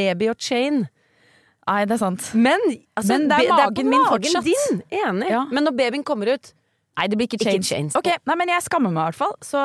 [0.00, 0.86] baby og chain
[1.62, 2.24] Nei, det er sant.
[2.34, 2.58] Men,
[2.98, 4.44] altså, Men det er magen på min magen fortsatt.
[4.48, 5.44] din Enig Ja.
[5.46, 6.52] Men når babyen kommer ut
[6.98, 7.94] Nei, det blir ikke Ikke chains.
[7.96, 8.18] Okay.
[8.26, 9.36] Nei, men jeg skammer meg i hvert fall.
[9.40, 9.60] Så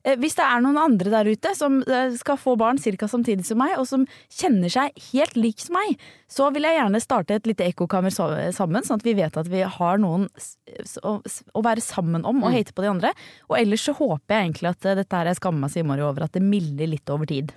[0.00, 3.08] hvis det er noen andre der ute som eh, skal få barn ca.
[3.08, 7.02] samtidig som meg, og som kjenner seg helt lik som meg, så vil jeg gjerne
[7.02, 10.28] starte et lite ekkokammer sammen, sånn at vi vet at vi har noen
[11.04, 13.12] å, være sammen om og hate på de andre.
[13.50, 16.06] Og ellers så håper jeg egentlig at eh, dette her jeg skammer meg så innmari
[16.06, 17.52] over, at det milder litt over tid.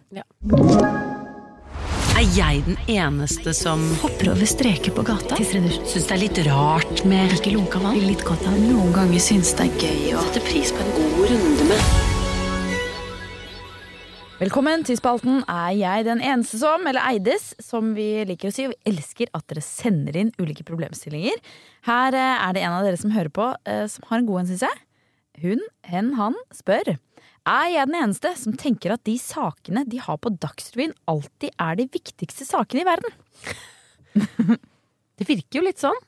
[2.14, 5.40] Er jeg den eneste som Hopper over streker på gata.
[5.42, 8.04] syns det er litt rart med Ikke lunka vann.
[8.04, 11.32] Litt godt av Noen ganger syns det er gøy å sette pris på en god
[11.34, 12.13] runde med
[14.44, 18.66] Velkommen til spalten Er jeg den eneste som, eller Eides, som vi liker å si.
[18.68, 21.38] Og vi elsker at dere sender inn ulike problemstillinger.
[21.88, 24.42] Her eh, er det en av dere som hører på, eh, som har en god
[24.42, 24.82] en, syns jeg.
[25.46, 26.92] Hun, hen, han spør.
[27.54, 31.80] Er jeg den eneste som tenker at de sakene de har på Dagsrevyen, alltid er
[31.80, 33.20] de viktigste sakene i verden?
[35.22, 36.06] Det virker jo litt sånn.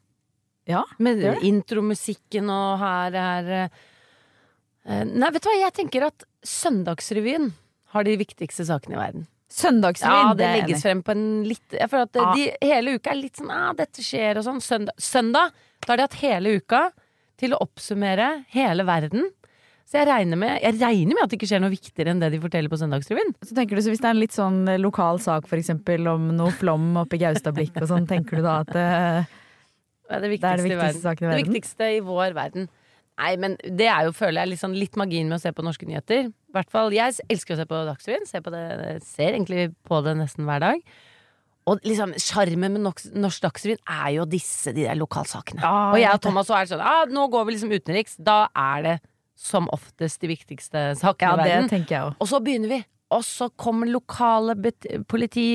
[0.67, 6.33] Ja, Med det intromusikken og her er eh, Nei, vet du hva, jeg tenker at
[6.43, 7.53] Søndagsrevyen
[7.95, 9.25] har de viktigste sakene i verden.
[9.55, 12.33] Søndagsrevyen, Ja, det legges frem på en litt Jeg føler at Ja.
[12.33, 14.59] de, hele uka er litt sånn ah, dette skjer og sånn.
[14.59, 15.53] Søndag, søndag
[15.85, 16.81] da har de hatt hele uka
[17.37, 19.29] til å oppsummere hele verden.
[19.85, 22.31] Så jeg regner, med, jeg regner med at det ikke skjer noe viktigere enn det
[22.33, 23.35] de forteller på Søndagsrevyen.
[23.45, 26.31] Så tenker du, så Hvis det er en litt sånn eh, lokal sak eksempel, om
[26.35, 28.87] noe flom oppe i Gaustablikk og sånn, tenker du da at det,
[30.09, 31.29] Det er det det viktigste, det i viktigste verden.
[31.29, 32.67] i Det viktigste i vår verden.
[33.15, 35.63] Nei, men det er jo, føler jeg, litt, sånn, litt magien med å se på
[35.63, 36.33] norske nyheter.
[36.55, 38.29] I hvert fall, Jeg elsker å se på Dagsrevyen.
[38.29, 38.63] Ser, på det,
[39.03, 40.85] ser egentlig på det nesten hver dag.
[41.67, 45.59] Og liksom, sjarmen med norsk, Dagsrevyen er jo disse de der lokalsakene.
[45.65, 46.21] Ja, og jeg og.
[46.23, 48.15] Thomas er sånn ah, Nå går vi liksom utenriks.
[48.23, 48.95] Da er det
[49.35, 52.15] som oftest de viktigste sakene Ja, i verden.
[52.23, 52.79] Og så begynner vi.
[53.11, 54.55] Og så kommer lokale
[55.09, 55.49] politi...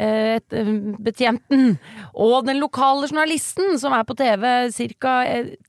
[0.00, 0.70] eh, eh,
[1.04, 1.76] Betjenten
[2.14, 4.44] og den lokale journalisten som er på TV
[4.96, 5.14] ca.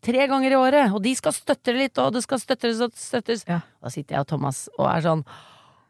[0.02, 0.96] tre ganger i året.
[0.96, 3.46] Og de skal støtte det litt, og det skal støttes og støttes.
[3.50, 3.62] Ja.
[3.82, 5.26] Da sitter jeg og Thomas og er sånn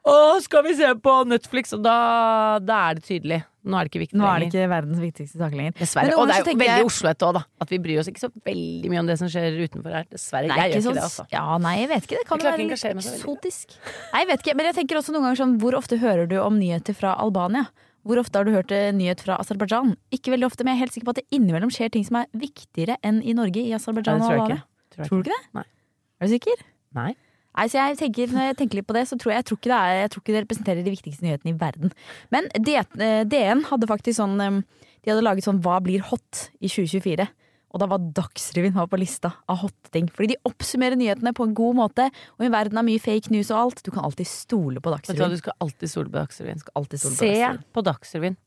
[0.02, 1.76] Å, skal vi se på Netflix?
[1.78, 3.44] Og da, da er det tydelig.
[3.62, 5.76] Nå er det ikke viktig Nå er det ikke verdens viktigste sak lenger.
[5.78, 6.16] Dessverre.
[6.18, 7.44] Og det er jo veldig jeg- Oslo-ete òg, da.
[7.62, 10.08] At vi bryr oss ikke så veldig mye om det som skjer utenfor her.
[10.10, 10.50] Dessverre.
[10.50, 11.28] Nei, jeg gjør ikke sånn, det, altså.
[11.36, 12.18] Ja, nei, jeg vet ikke.
[12.18, 13.78] Det kan å være eksotisk.
[14.10, 16.38] Nei, jeg vet ikke, Men jeg tenker også noen ganger sånn, hvor ofte hører du
[16.42, 17.70] om nyheter fra Albania?
[18.08, 19.96] Hvor ofte har du hørt nyhet fra Aserbajdsjan?
[20.16, 22.18] Ikke veldig ofte, men jeg er helt sikker på at det innimellom skjer ting som
[22.22, 24.64] er viktigere enn i Norge, i Nei, Aserbajdsjan det tror jeg ikke.
[24.98, 25.44] Tror du ikke det?
[25.60, 25.68] Nei.
[26.18, 26.64] Er du sikker?
[26.98, 27.12] Nei.
[27.52, 29.60] Nei, så jeg tenker, Når jeg tenker litt på det, så tror jeg, jeg, tror
[29.60, 31.94] ikke det er, jeg tror ikke det representerer de viktigste nyhetene i verden.
[32.32, 34.62] Men eh, DN hadde faktisk sånn eh,
[35.04, 37.28] De hadde laget sånn Hva blir hot i 2024?
[37.72, 40.10] Og da var Dagsrevyen var på lista av hotte ting.
[40.12, 42.10] Fordi de oppsummerer nyhetene på en god måte.
[42.40, 43.84] Og i verden er mye fake news og alt.
[43.86, 45.30] Du kan alltid stole på Vet du Dagsrevyen.
[45.32, 46.60] du skal alltid stole på Dagsrevyen.
[46.60, 47.64] Stole på Se Dagsrevyen.
[47.74, 48.38] på Dagsrevyen.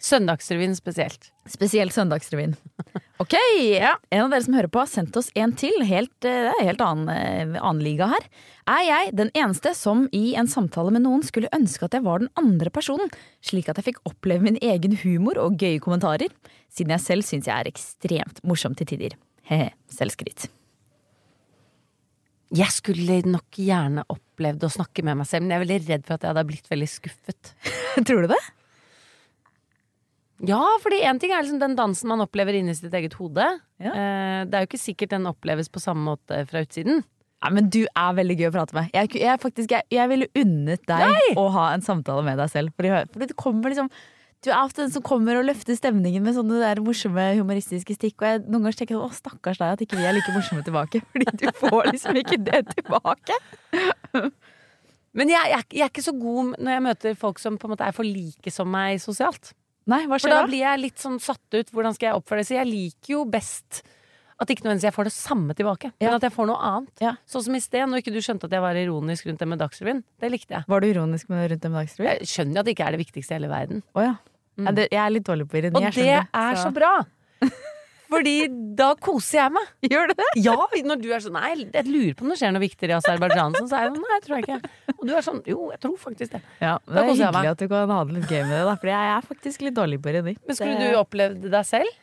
[0.00, 1.30] Søndagsrevyen spesielt.
[1.48, 2.56] Spesielt Søndagsrevyen.
[3.18, 3.34] Ok,
[3.74, 3.96] ja.
[4.14, 5.74] En av dere som hører på, har sendt oss en til.
[5.82, 8.28] Helt, eh, det er helt annen, eh, annen liga her.
[8.70, 12.22] Er jeg den eneste som i en samtale med noen skulle ønske at jeg var
[12.22, 13.10] den andre personen,
[13.42, 16.30] slik at jeg fikk oppleve min egen humor og gøye kommentarer,
[16.70, 19.18] siden jeg selv syns jeg er ekstremt morsom til tider.
[19.50, 20.46] He-he, selvskryt.
[22.54, 26.06] Jeg skulle nok gjerne opplevd å snakke med meg selv, men jeg er veldig redd
[26.06, 27.52] for at jeg hadde blitt veldig skuffet.
[28.06, 28.40] Tror du det?
[30.46, 33.46] Ja, fordi én ting er liksom den dansen man opplever inni sitt eget hode.
[33.82, 33.90] Ja.
[33.90, 37.02] Eh, Det er jo ikke sikkert den oppleves på samme måte fra utsiden.
[37.38, 38.90] Nei, men du er veldig gøy å prate med.
[38.94, 42.72] Jeg, jeg, faktisk, jeg, jeg ville unnet deg å ha en samtale med deg selv.
[42.74, 43.90] Fordi, fordi det liksom
[44.46, 48.20] du er ofte den som kommer og løfter stemningen med sånne der morsomme humoristiske stikk.
[48.22, 50.62] Og jeg noen ganger tenker sånn, å stakkars deg at ikke vi er like morsomme
[50.66, 51.00] tilbake.
[51.10, 53.38] Fordi du får liksom ikke det tilbake.
[55.18, 57.74] Men jeg, jeg, jeg er ikke så god når jeg møter folk som på en
[57.74, 59.50] måte er for like som meg sosialt.
[59.88, 60.48] Nei, hva For skjer da da?
[60.50, 61.70] blir jeg litt sånn satt ut.
[61.72, 62.48] Hvordan skal jeg oppføre det?
[62.50, 63.82] Så jeg liker jo best
[64.38, 66.10] at ikke nødvendigvis jeg får det samme tilbake, Ja.
[66.12, 66.92] men at jeg får noe annet.
[67.02, 67.16] Ja.
[67.26, 69.58] Sånn som i sted, når ikke du skjønte at jeg var ironisk rundt det med
[69.58, 70.04] Dagsrevyen.
[70.20, 70.64] Det likte jeg.
[70.68, 72.20] Var du ironisk med rundt om Dagsrevyen?
[72.20, 73.82] Jeg skjønner jo at det ikke er det viktigste i hele verden.
[73.98, 74.14] Oh, ja.
[74.78, 75.74] det, jeg er litt dårlig på ironi.
[75.74, 76.92] Og det skjønner er så bra!
[78.08, 78.34] Fordi
[78.78, 79.66] da koser jeg meg.
[79.84, 80.26] Gjør det?
[80.40, 80.54] Ja,
[80.88, 83.56] når du er sånn Nei, jeg lurer på om det skjer noe viktigere i Aserbajdsjan.
[83.60, 84.72] Så er jeg sånn, nei, jeg tror jeg ikke.
[84.96, 86.40] Og du er sånn Jo, jeg tror faktisk det.
[86.62, 88.76] Ja, det er hyggelig at du kan ha det litt gøy med det, da.
[88.80, 90.36] For jeg er faktisk litt dårlig på ironi.
[90.48, 91.98] Men skulle du opplevd deg selv?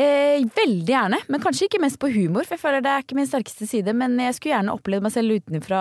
[0.00, 3.16] Eh, veldig gjerne, men kanskje ikke mest på humor, for jeg føler det er ikke
[3.18, 3.92] min sterkeste side.
[3.92, 5.80] Men jeg skulle gjerne opplevd meg selv utenfra,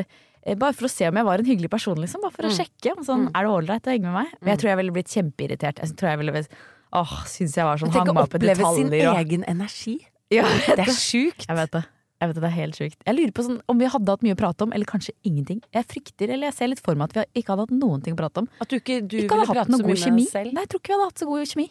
[0.00, 2.22] eh, bare for å se om jeg var en hyggelig person, liksom.
[2.24, 2.56] Bare for å Mm.
[2.56, 2.94] sjekke.
[3.04, 4.28] Sånn, Er det ålreit å henge med meg?
[4.40, 5.76] Men jeg tror jeg ville blitt kjempeirritert.
[5.82, 6.48] Jeg tror jeg ville blitt
[6.92, 9.98] Åh, syns jeg var sånn Tenk hang å meg opp i oppleve sin egen energi.
[10.30, 11.46] Ja, Det er sjukt.
[11.46, 11.84] jeg vet det.
[12.20, 12.96] Jeg vet det, det er helt sjukt.
[13.06, 15.62] Jeg lurer på sånn, om vi hadde hatt mye å prate om, eller kanskje ingenting.
[15.72, 18.12] Jeg frykter, eller jeg ser litt for meg at vi ikke hadde hatt noen ting
[18.14, 18.48] å prate om.
[18.60, 20.26] At du ikke, du ikke ville hadde hatt prate noe så god mye kjemi.
[20.28, 20.52] selv.
[20.52, 21.68] Nei, jeg tror ikke vi hadde hatt så god kjemi.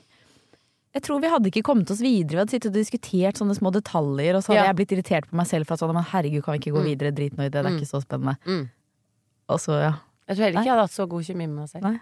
[0.98, 2.34] Jeg tror vi hadde ikke kommet oss videre.
[2.34, 4.72] Vi hadde sittet og diskutert sånne små detaljer, og så hadde Ja.
[4.74, 6.82] jeg blitt irritert på meg selv for at sånn, men herregud, kan vi ikke gå
[6.82, 6.90] Mm.
[6.98, 7.78] videre, drit nå i det, det er Mm.
[7.78, 8.38] ikke så spennende.
[8.48, 8.70] Mm.
[9.50, 9.94] Og så, ja.
[10.28, 11.84] Jeg tror heller ikke jeg hadde hatt så god kjemi med meg selv.
[11.84, 12.00] Nei.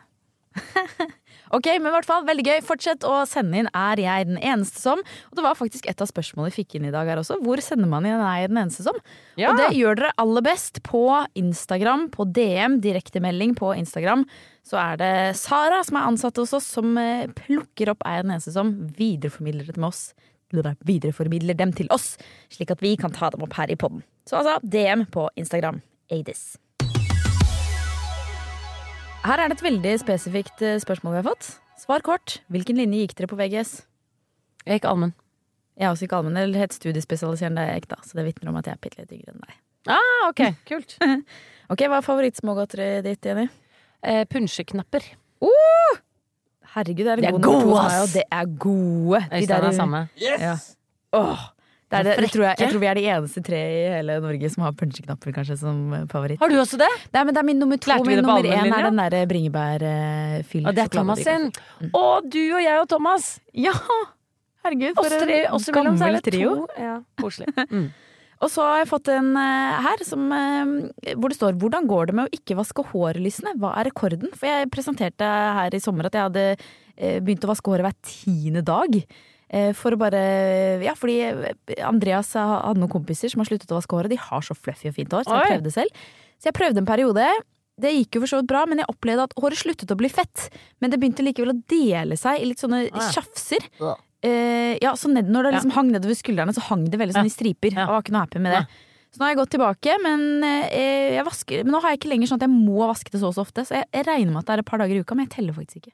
[1.56, 2.58] Ok, men i hvert fall, veldig gøy.
[2.66, 5.02] Fortsett å sende inn Er jeg den eneste som?
[5.32, 7.40] Og det var faktisk et av spørsmålene vi fikk inn i dag her også.
[7.44, 9.00] Hvor sender man inn Er jeg den eneste som?
[9.40, 9.52] Ja.
[9.52, 11.04] Og det gjør dere aller best på
[11.40, 14.28] Instagram, på DM, direktemelding på Instagram.
[14.68, 18.28] Så er det Sara som er ansatt hos oss, som eh, plukker opp Er jeg
[18.28, 20.12] den eneste som, videreformidler det med oss.
[20.88, 22.16] Videreformidler dem til oss,
[22.54, 24.04] slik at vi kan ta dem opp her i podden.
[24.28, 25.82] Så altså DM på Instagram.
[26.12, 26.56] Adis.
[29.28, 31.48] Her er det et veldig spesifikt eh, spørsmål vi har fått.
[31.82, 32.38] Svar kort.
[32.54, 33.74] Hvilken linje gikk dere på VGS?
[34.68, 35.12] Jeg gikk allmenn.
[35.78, 38.58] Jeg er også ikke allmenn, eller helt studiespesialiserende, jeg gikk da, så det vitner om
[38.58, 39.58] at jeg er bitte litt yngre enn deg.
[39.94, 40.96] Ah, ok, kult.
[41.70, 43.46] Ok, Hva er favorittsmågodteriet ditt, Jenny?
[44.08, 45.06] Eh, Punsjeknapper.
[46.78, 48.14] Herregud, det er, Det er gode, gode, ass.
[48.14, 49.22] det er gode.
[49.34, 50.02] Øystein de er samme.
[50.22, 50.56] Ja.
[51.18, 51.46] Åh,
[51.88, 54.50] det det, det tror jeg, jeg tror vi er de eneste tre i hele Norge
[54.52, 56.40] som har punsjeknapper kanskje som eh, favoritt.
[56.42, 56.90] Har du også det?
[57.14, 57.96] Nei, men det er min nummer to.
[58.04, 60.66] Min nummer én er den derre bringebærfyll.
[60.68, 61.48] Og det er Thomas sin.
[61.96, 63.30] Å, du og jeg og Thomas.
[63.56, 63.72] Ja!
[64.68, 66.58] Herregud, for tre en gammel trio.
[66.66, 66.84] to.
[66.90, 67.56] Ja, koselig.
[67.68, 67.88] Mm.
[68.38, 72.06] Og så har jeg fått en eh, her som, eh, hvor det står 'Hvordan går
[72.06, 73.56] det med å ikke vaske håret, Lysne?
[73.58, 76.46] Hva er rekorden?' For jeg presenterte her i sommer at jeg hadde
[77.26, 78.94] begynt å vaske håret hver tiende dag.
[79.50, 80.20] Eh, For å bare
[80.84, 81.20] Ja, fordi
[81.82, 84.10] Andreas hadde noen kompiser som har sluttet å vaske håret.
[84.12, 85.92] De har så fluffy og fint hår, så jeg prøvde selv.
[86.38, 87.28] Så jeg prøvde en periode.
[87.80, 90.10] Det gikk jo for så vidt bra, men jeg opplevde at håret sluttet å bli
[90.10, 90.50] fett.
[90.82, 93.62] Men det begynte likevel å dele seg i litt sånne tjafser.
[93.80, 93.96] Ja.
[94.24, 97.30] Eh, ja, så ned, når det liksom hang nedover skuldrene, så hang det veldig sånn
[97.30, 97.70] i striper.
[97.78, 98.68] Jeg var ikke noe happy med det.
[99.14, 102.10] Så nå har jeg gått tilbake, men, eh, jeg vasker, men nå har jeg ikke
[102.12, 103.62] lenger sånn at jeg må vaske det så og så ofte.
[103.64, 105.36] Så jeg, jeg regner med at det er et par dager i uka, men jeg
[105.38, 105.94] teller faktisk ikke.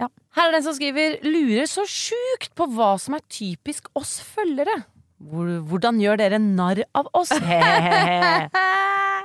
[0.00, 4.78] Her er den som skriver lurer så sjukt på hva som er typisk oss følgere.
[5.20, 7.32] Hvordan gjør dere narr av oss?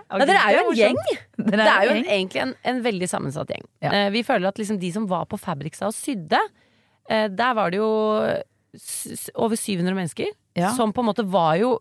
[0.05, 0.97] Ja, dere er jo en gjeng.
[1.49, 3.63] Det er jo en en, egentlig en, en veldig sammensatt gjeng.
[3.81, 3.89] Ja.
[3.91, 6.39] Eh, vi føler at liksom de som var på Fabrikstad og sydde,
[7.09, 7.87] eh, der var det jo
[9.41, 10.69] over 700 mennesker Ja.
[10.77, 11.79] som på en måte var jo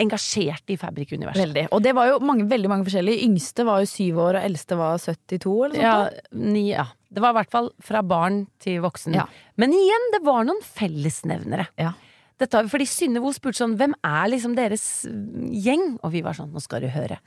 [0.00, 1.40] engasjert i Fabrik-universet.
[1.44, 1.66] Veldig.
[1.76, 3.22] Og det var jo mange, veldig mange forskjellige.
[3.28, 6.40] Yngste var jo syv år, og eldste var 72 eller noe Ja, sånt.
[6.52, 6.86] ni, ja.
[7.10, 9.16] Det var i hvert fall fra barn til voksen.
[9.18, 9.24] Ja.
[9.58, 11.66] Men igjen, det var noen fellesnevnere.
[11.80, 11.92] Ja.
[12.40, 15.98] Dette, har vi- fordi Synnevo spurte sånn Hvem er liksom deres mm, gjeng?
[16.02, 17.18] Og vi var sånn Nå skal du høre.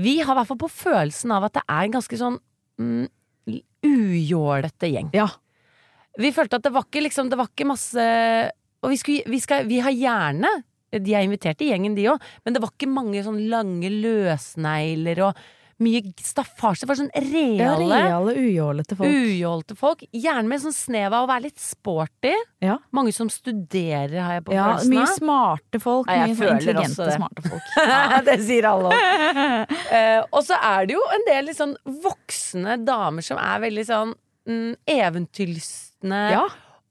[0.00, 2.38] Vi har i hvert fall på følelsen av at det er en ganske sånn
[2.80, 3.08] mm,
[3.84, 5.10] ujålete gjeng.
[5.12, 5.28] Ja.
[6.18, 8.02] Vi følte at det var ikke liksom Det var ikke masse
[8.82, 10.50] Og vi, skulle, vi, skal, vi har gjerne
[10.90, 15.20] De er invitert i gjengen, de òg, men det var ikke mange sånn lange løsnegler
[15.28, 15.38] og
[15.80, 16.86] mye staffasje.
[16.86, 19.08] for sånn sånn ja reale, reale, ujålete folk.
[19.10, 20.04] ujålte folk.
[20.12, 22.32] Gjerne med sånn snev av å være litt sporty.
[22.62, 22.78] Ja.
[22.96, 26.10] Mange som studerer, har jeg på Ja, følelsen mye smarte folk.
[26.10, 27.74] Ja, mye intelligente, smarte folk.
[28.28, 28.96] det sier alle òg.
[29.96, 34.14] uh, og så er det jo en del sånn voksne damer som er veldig sånn
[34.48, 36.46] mm, eventyrlystne Ja.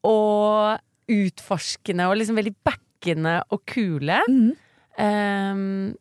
[0.08, 4.20] og utforskende og liksom veldig backende og kule.
[4.30, 4.52] Mm.
[5.00, 5.96] Ehm,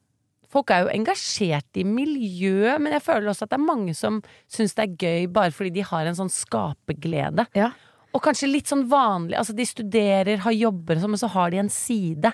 [0.53, 4.23] folk er jo engasjert i miljø, men jeg føler også at det er mange som
[4.51, 7.49] syns det er gøy bare fordi de har en sånn skaperglede.
[7.59, 7.73] Ja.
[8.17, 11.61] Og kanskje litt sånn vanlig, altså de studerer, har jobber sånn, men så har de
[11.61, 12.33] en side.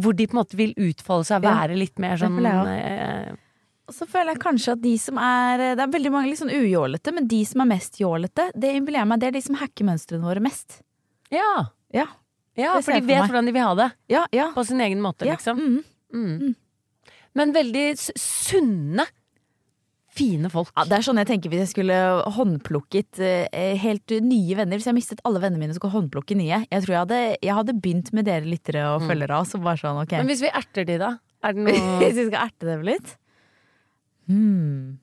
[0.00, 3.34] Hvor de på en måte vil utfolde seg være litt mer sånn eh,
[3.84, 6.48] Og så føler jeg kanskje at de som er Det er veldig mange litt sånn
[6.48, 9.90] ujålete, men de som er mest jålete, det imponerer meg, det er de som hacker
[9.90, 10.80] mønstrene våre mest.
[11.32, 11.68] Ja.
[11.92, 12.08] Ja.
[12.56, 13.28] ja for de vet meg.
[13.28, 13.90] hvordan de vil ha det.
[14.16, 14.48] Ja, ja.
[14.56, 15.60] På sin egen måte, liksom.
[15.60, 15.82] Mm.
[16.16, 16.54] Mm.
[17.38, 17.84] Men veldig
[18.20, 19.06] sunne,
[20.12, 20.68] fine folk.
[20.76, 21.98] Ja, det er sånn jeg tenker hvis jeg skulle
[22.36, 24.76] håndplukket eh, helt nye venner.
[24.76, 26.58] Hvis jeg mistet alle vennene mine skulle håndplukke nye.
[26.68, 29.38] Jeg tror jeg hadde, jeg hadde begynt med dere lyttere og følgere.
[29.40, 30.20] Og så bare sånn, okay.
[30.20, 31.14] Men hvis vi erter de, da?
[31.42, 33.14] Er det noe Hvis vi skal erte dem litt?
[34.28, 34.98] Hmm.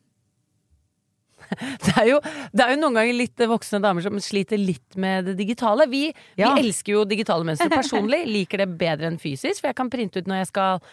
[1.81, 2.17] Det er, jo,
[2.53, 5.87] det er jo noen ganger litt voksne damer som sliter litt med det digitale.
[5.89, 6.03] Vi,
[6.37, 6.51] Ja.
[6.53, 8.19] vi elsker jo digitale mønstre personlig.
[8.29, 10.83] Liker det bedre enn fysisk, for jeg kan printe ut når jeg skal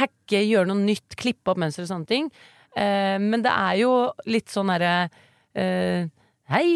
[0.00, 2.28] hacke, gjøre noe nytt, klippe opp mønster og sånne ting.
[2.76, 3.92] Eh, men det er jo
[4.28, 5.08] litt sånn herre
[5.56, 6.06] eh,
[6.46, 6.66] Hei,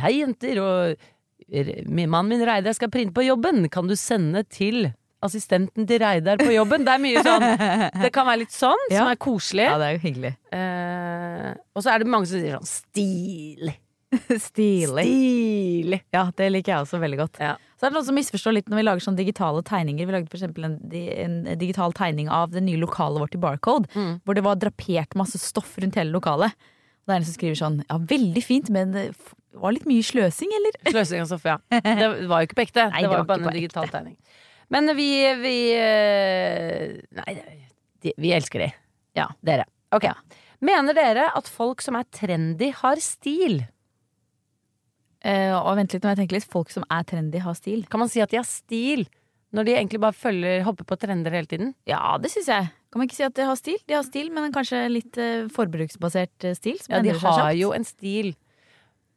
[0.00, 0.96] hei jenter, og
[1.90, 3.66] min- mannen min Reidar skal printe på jobben.
[3.68, 4.86] Kan du sende til
[5.20, 6.86] assistenten til Reidar på jobben?
[6.86, 7.44] Det er mye sånn
[8.06, 9.02] Det kan være litt sånn, Ja.
[9.02, 9.66] som er koselig.
[9.68, 10.32] Ja, det er jo hyggelig.
[10.56, 13.76] Eh, og så er det mange som sier sånn stilig.
[14.48, 15.04] Stilig.
[15.04, 16.00] Stilig.
[16.16, 17.42] Ja, det liker jeg også veldig godt.
[17.44, 17.52] Ja.
[17.80, 20.04] Så er det noen som misforstår litt når vi lager sånne digitale tegninger.
[20.04, 23.88] Vi lagde for eksempel en, en digital tegning av det nye lokalet vårt i Barcode.
[23.96, 24.18] Mm.
[24.26, 26.52] Hvor det var drapert masse stoff rundt hele lokalet.
[26.52, 29.06] Og det er en som skriver sånn Ja, veldig fint, men det
[29.56, 30.76] var litt mye sløsing, eller?
[30.92, 31.56] Sløsing av ja.
[31.72, 32.84] Det var jo ikke på ekte.
[32.92, 33.96] Nei, det det var var jo bare en digital ekte.
[33.96, 34.20] tegning.
[34.76, 35.08] Men vi,
[35.40, 37.38] vi eh, Nei,
[38.04, 38.70] de, vi elsker de.
[39.16, 39.30] Ja.
[39.40, 39.64] Dere.
[39.96, 40.04] Ok.
[40.60, 43.62] Mener dere at folk som er trendy, har stil?
[45.20, 46.50] Eh, og vent litt når jeg tenker litt.
[46.50, 47.84] Folk som er trendy, har stil.
[47.92, 49.06] Kan man si at de har stil?
[49.52, 51.72] Når de egentlig bare følger, hopper på trender hele tiden?
[51.90, 52.68] Ja, det syns jeg.
[52.90, 53.80] Kan man ikke si at de har stil?
[53.90, 56.78] De har stil, men kanskje litt uh, forbruksbasert eh, stil.
[56.90, 58.32] Ja, de har jo en stil.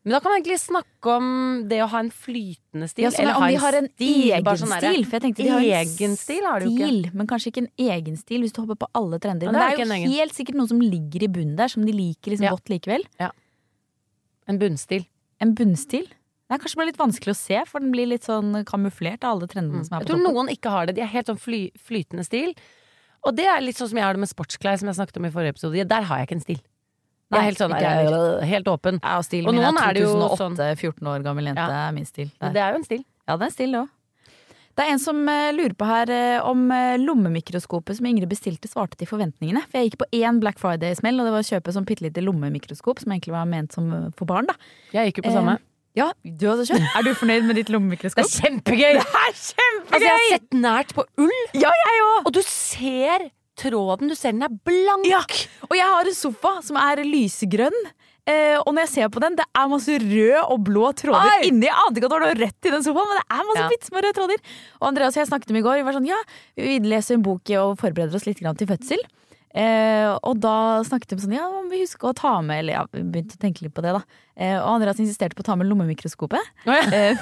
[0.03, 1.27] Men da kan man egentlig snakke om
[1.69, 3.05] det å ha en flytende stil.
[3.05, 5.05] Ja, sånn, eller om de har en stil, egen sånn stil.
[5.07, 8.17] For jeg tenkte de har en Egen stil har stil, Men kanskje ikke en egen
[8.19, 9.47] stil hvis du hopper på alle trender.
[9.47, 11.31] Men, men det det er er ikke en jo helt sikkert noe som ligger i
[11.37, 12.51] bunnen der, som de liker liksom Ja.
[12.57, 13.07] godt likevel.
[13.21, 13.31] Ja.
[14.51, 15.07] En bunnstil.
[15.43, 16.07] En bunnstil.
[16.07, 19.37] Det er kanskje bare litt vanskelig å se, for den blir litt sånn kamuflert av
[19.37, 20.97] alle trendene som er Jeg tror noen ikke har det.
[20.99, 22.51] De er helt sånn fly, flytende stil.
[23.23, 25.27] Og det er litt sånn som jeg har det med sportsklær, som jeg snakket om
[25.27, 25.87] i forrige episode.
[25.89, 26.61] Der har jeg ikke en stil.
[27.33, 28.99] Jeg er helt sånn jeg helt åpen.
[29.01, 31.65] Ja, og Og noen er er det jo 2008, 14 år gammel jente.
[31.65, 31.87] Ja.
[31.87, 32.29] er min stil.
[32.39, 32.53] Der.
[32.53, 33.03] det er jo en stil.
[33.27, 33.87] Ja, det er en stil òg.
[34.73, 38.69] Det er en som eh, lurer på her eh, om eh, lommemikroskopet som Ingrid bestilte,
[38.71, 39.61] svarte til forventningene.
[39.69, 42.23] For jeg gikk på én Black Friday-smell, og det var å kjøpe sånn bitte lite
[42.25, 44.55] lommemikroskop som egentlig var ment som for barn, da.
[44.95, 45.55] Jeg gikk jo på Eh, samme.
[45.93, 46.87] Ja, du hadde kjøpt.
[46.97, 48.25] Er du fornøyd med ditt lommemikroskop?
[48.25, 48.97] Det er kjempegøy!
[48.97, 49.93] Det er kjempegøy!
[49.93, 52.23] Altså, jeg har sett nært på ull, Ja, jeg òg!
[52.25, 53.27] og du ser
[53.61, 54.09] tråden.
[54.09, 55.05] Du ser den er blank.
[55.05, 55.21] Ja.
[55.69, 57.77] Og jeg har en sofa som er lysegrønn.
[58.23, 61.47] Eh, og når jeg ser på den, det er masse rød og blå tråder Oi!
[61.49, 61.67] inni.
[61.67, 63.71] Jeg ante ikke at det var rett i den sofaen, men det er masse Ja.
[63.73, 64.45] bitte små røde tråder.
[64.79, 65.75] Og Andreas og jeg snakket om i går.
[65.81, 66.19] Vi var sånn, ja,
[66.55, 69.03] vi leser en bok og forbereder oss litt til fødsel.
[69.53, 72.73] Eh, og da snakket vi om sånn, ja, om vi husker å ta med Eller
[72.73, 74.01] ja, vi begynte å tenke litt på det, da.
[74.35, 76.41] Eh, og Andreas insisterte på å ta med lommemikroskopet.
[76.65, 76.87] Oh, ja.
[76.89, 77.17] Eh,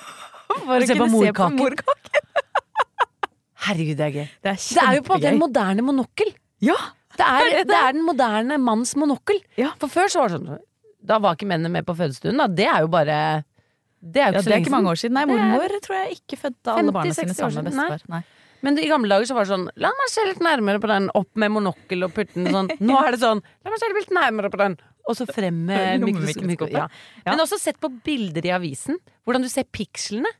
[0.64, 2.14] for å Se på kunne se på morkaken.
[3.66, 4.26] Herregud, det er gøy.
[4.46, 6.30] Det er Det er jo på en måte en moderne monokkel.
[6.64, 6.76] Ja,
[7.18, 9.40] Det er, det er den moderne manns monokkel.
[9.60, 9.72] Ja.
[9.80, 10.64] For før så var det sånn
[11.06, 12.38] Da var ikke mennene med på fødestuen.
[12.40, 12.48] Da.
[12.48, 13.18] Det er jo bare
[14.00, 15.18] Det er jo ja, ikke så det er ikke mange år siden.
[15.18, 18.26] Nei, mormor tror jeg ikke fødte alle barna sine sammen med bestefar.
[18.64, 21.08] Men i gamle dager så var det sånn La meg se litt nærmere på den.
[21.18, 22.70] Opp med monokkel og putte den sånn.
[22.88, 24.78] Nå er det sånn La meg se litt nærmere på den.
[25.06, 26.74] Og så frem med mikroskopet.
[26.74, 26.88] Ja.
[27.22, 27.30] Ja.
[27.30, 28.98] Men også sett på bilder i avisen.
[29.26, 30.32] Hvordan du ser pikslene.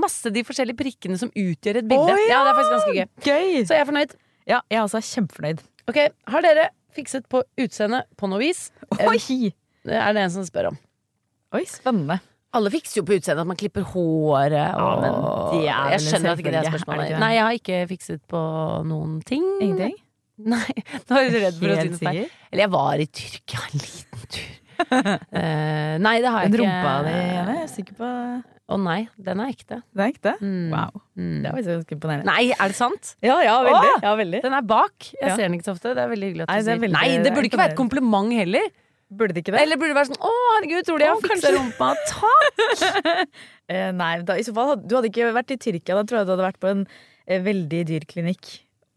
[0.00, 2.14] Masse de forskjellige prikkene som utgjør et bilde.
[2.14, 2.40] Å, ja.
[2.42, 3.04] det er faktisk ganske gøy.
[3.26, 3.60] Gøy!
[3.62, 4.16] Så jeg er fornøyd.
[4.44, 5.62] Ja, jeg er også kjempefornøyd.
[5.90, 5.98] Ok,
[6.32, 8.68] Har dere fikset på utseendet på noe vis?
[9.00, 9.50] Oi!
[9.84, 10.78] Det er det en som spør om.
[11.54, 12.20] Oi, spennende.
[12.54, 14.78] Alle fikser jo på utseendet at man klipper håret.
[14.78, 15.02] Og...
[15.02, 15.16] men
[15.52, 17.10] det er jeg skjønner at ikke det er er spørsmålet.
[17.10, 17.20] det?
[17.20, 18.42] Nei, jeg har ikke fikset på
[18.88, 19.46] noen ting.
[19.58, 19.96] Ingenting?
[20.54, 20.66] Nei,
[21.08, 22.20] nå er jeg redd for å si noe feil.
[22.50, 24.52] Eller jeg var i Tyrkia en liten tur.
[25.34, 26.66] Eh, nei, det har jeg Den ikke.
[26.66, 28.08] rumpa di, er jeg er sikker på
[28.74, 29.80] Å nei, den er ekte.
[29.92, 30.32] Den er ekte?
[30.40, 30.70] Mm.
[30.72, 31.02] Wow.
[31.20, 31.34] Mm.
[31.44, 32.24] Det var ganske imponerende.
[32.30, 33.10] Nei, er det sant?
[33.24, 33.90] Ja, ja, veldig.
[34.06, 34.40] Ja, veldig.
[34.46, 34.94] Den er bak.
[35.12, 35.34] Jeg Ja.
[35.36, 35.92] ser den ikke så ofte.
[35.94, 37.78] Det er veldig hyggelig at du det er sier Nei, det burde ikke være et
[37.82, 38.70] kompliment heller.
[39.14, 39.60] Burde det ikke det?
[39.60, 41.90] Eller burde det være sånn Å, herregud, tror de jeg har fiksa rumpa?
[42.08, 43.28] Takk!
[43.64, 45.94] Eh, nei, da, i så fall du hadde ikke vært i Tyrkia.
[45.96, 46.82] Da tror jeg du hadde vært på en
[47.26, 48.50] eh, veldig dyr klinikk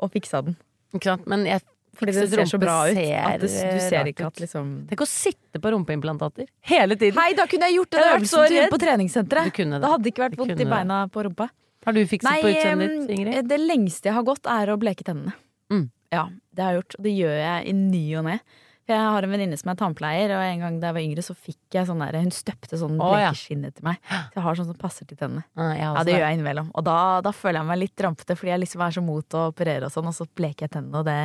[0.03, 0.57] og fiksa den.
[0.91, 1.61] Ikke sant, men jeg
[1.97, 2.97] Fordi det ser så bra ut.
[2.97, 7.17] ser, At det, du ser ikke at liksom Tenk å sitte på rumpeimplantater hele tiden.
[7.17, 9.57] Hei, da kunne jeg gjort den øvelsen på treningssenteret.
[9.57, 9.81] Det.
[9.81, 10.69] Da hadde ikke vært vondt i det.
[10.69, 11.49] beina på rumpa.
[11.88, 13.47] Har du fikset Nei, på utseendet ditt, Ingrid?
[13.47, 15.33] det lengste jeg har gått, er å bleke tennene.
[15.71, 15.86] Mm.
[16.12, 16.95] Ja, det har jeg gjort.
[17.05, 18.39] Det gjør jeg i ny og ne.
[18.88, 21.23] For jeg har en venninne som er tannpleier, og en gang da jeg var yngre,
[21.26, 23.97] så fikk jeg sånn der Hun støpte sånn blekeskinne til meg.
[24.08, 25.43] Så jeg har sånn som passer til tennene.
[25.60, 26.69] Ah, Ja, det gjør jeg innimellom.
[26.73, 26.95] Og da,
[27.26, 29.91] da føler jeg meg litt rampete, fordi jeg liksom er så mot å operere og
[29.91, 31.17] sånn, og så bleker jeg tennene, og det,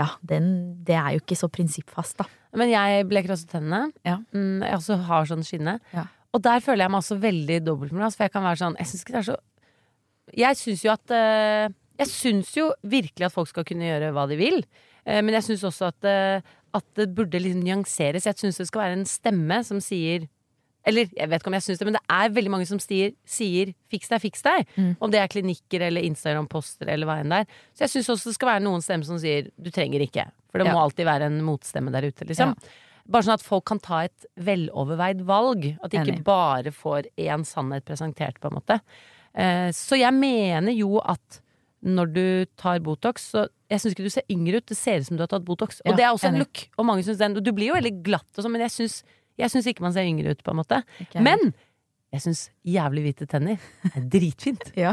[0.00, 0.48] ja, den,
[0.88, 2.26] det er jo ikke så prinsippfast, da.
[2.56, 3.92] Men jeg bleker også tennene.
[4.08, 4.16] Ja.
[4.32, 5.76] Mm, jeg også har sånn skinne.
[5.92, 6.06] Ja.
[6.32, 9.02] Og der føler jeg meg også veldig dobbeltmoralsk, For jeg kan være sånn Jeg syns
[9.04, 9.34] ikke det er så
[10.40, 11.66] Jeg syns jo at eh,
[12.00, 14.62] Jeg syns jo virkelig at folk skal kunne gjøre hva de vil.
[15.04, 18.26] Eh, men jeg syns også at, eh, at det burde liksom nyanseres.
[18.28, 20.28] Jeg syns det skal være en stemme som sier
[20.82, 23.12] eller jeg vet ikke om jeg syns det, men det er veldig mange som sier,
[23.28, 24.66] sier 'fiks deg, fiks deg'.
[24.74, 24.96] Mm.
[24.98, 27.46] Om det er klinikker eller Instagram-poster eller hva enn det er.
[27.70, 30.30] Så jeg syns også det skal være noen stemmer som sier 'du trenger ikke'.
[30.50, 30.74] For det Ja.
[30.74, 32.56] må alltid være en motstemme der ute, liksom.
[33.08, 35.78] Bare sånn at folk kan ta et veloverveid valg.
[35.82, 36.24] At de ikke Enig.
[36.24, 38.80] bare får én sannhet presentert, på en måte.
[39.34, 41.40] Eh, så jeg mener jo at
[41.82, 42.24] når du
[42.56, 44.66] tar Botox, så Jeg syns ikke du ser yngre ut.
[44.68, 45.80] Det ser ut som du har tatt Botox.
[45.82, 46.60] Og Ja, det er også en look.
[46.76, 47.34] Og mange synes den.
[47.40, 48.98] Du blir jo veldig glatt og sånn, men jeg syns,
[49.40, 50.82] jeg syns ikke man ser yngre ut, på en måte.
[51.00, 51.22] Okay.
[51.24, 51.54] Men
[52.12, 53.56] jeg syns jævlig hvite tenner
[53.94, 54.66] er dritfint.
[54.84, 54.92] Ja.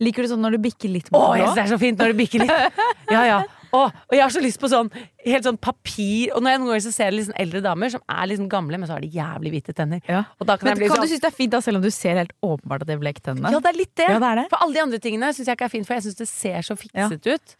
[0.00, 1.50] Liker du sånn når du bikker litt Å, mot jeg blå?
[1.50, 2.84] synes det er så fint når du bikker litt!
[3.16, 3.40] Ja, ja.
[3.70, 4.88] Å, og jeg har så lyst på sånn
[5.22, 8.30] helt sånn papir Og når jeg noen ganger så ser liksom eldre damer som er
[8.32, 10.02] liksom gamle, men så har de jævlig hvite tenner.
[10.10, 10.24] Ja.
[10.40, 11.80] Og da kan Men jeg bli kan sånn du synes det er fint da, selv
[11.80, 13.52] om du ser helt åpenbart at det er blekt tennene?
[13.54, 14.08] Ja, det er litt det.
[14.10, 14.46] Ja, det er det.
[14.52, 16.66] For alle de andre tingene syns jeg ikke er fint, for jeg syns det ser
[16.66, 17.56] så fikset ut.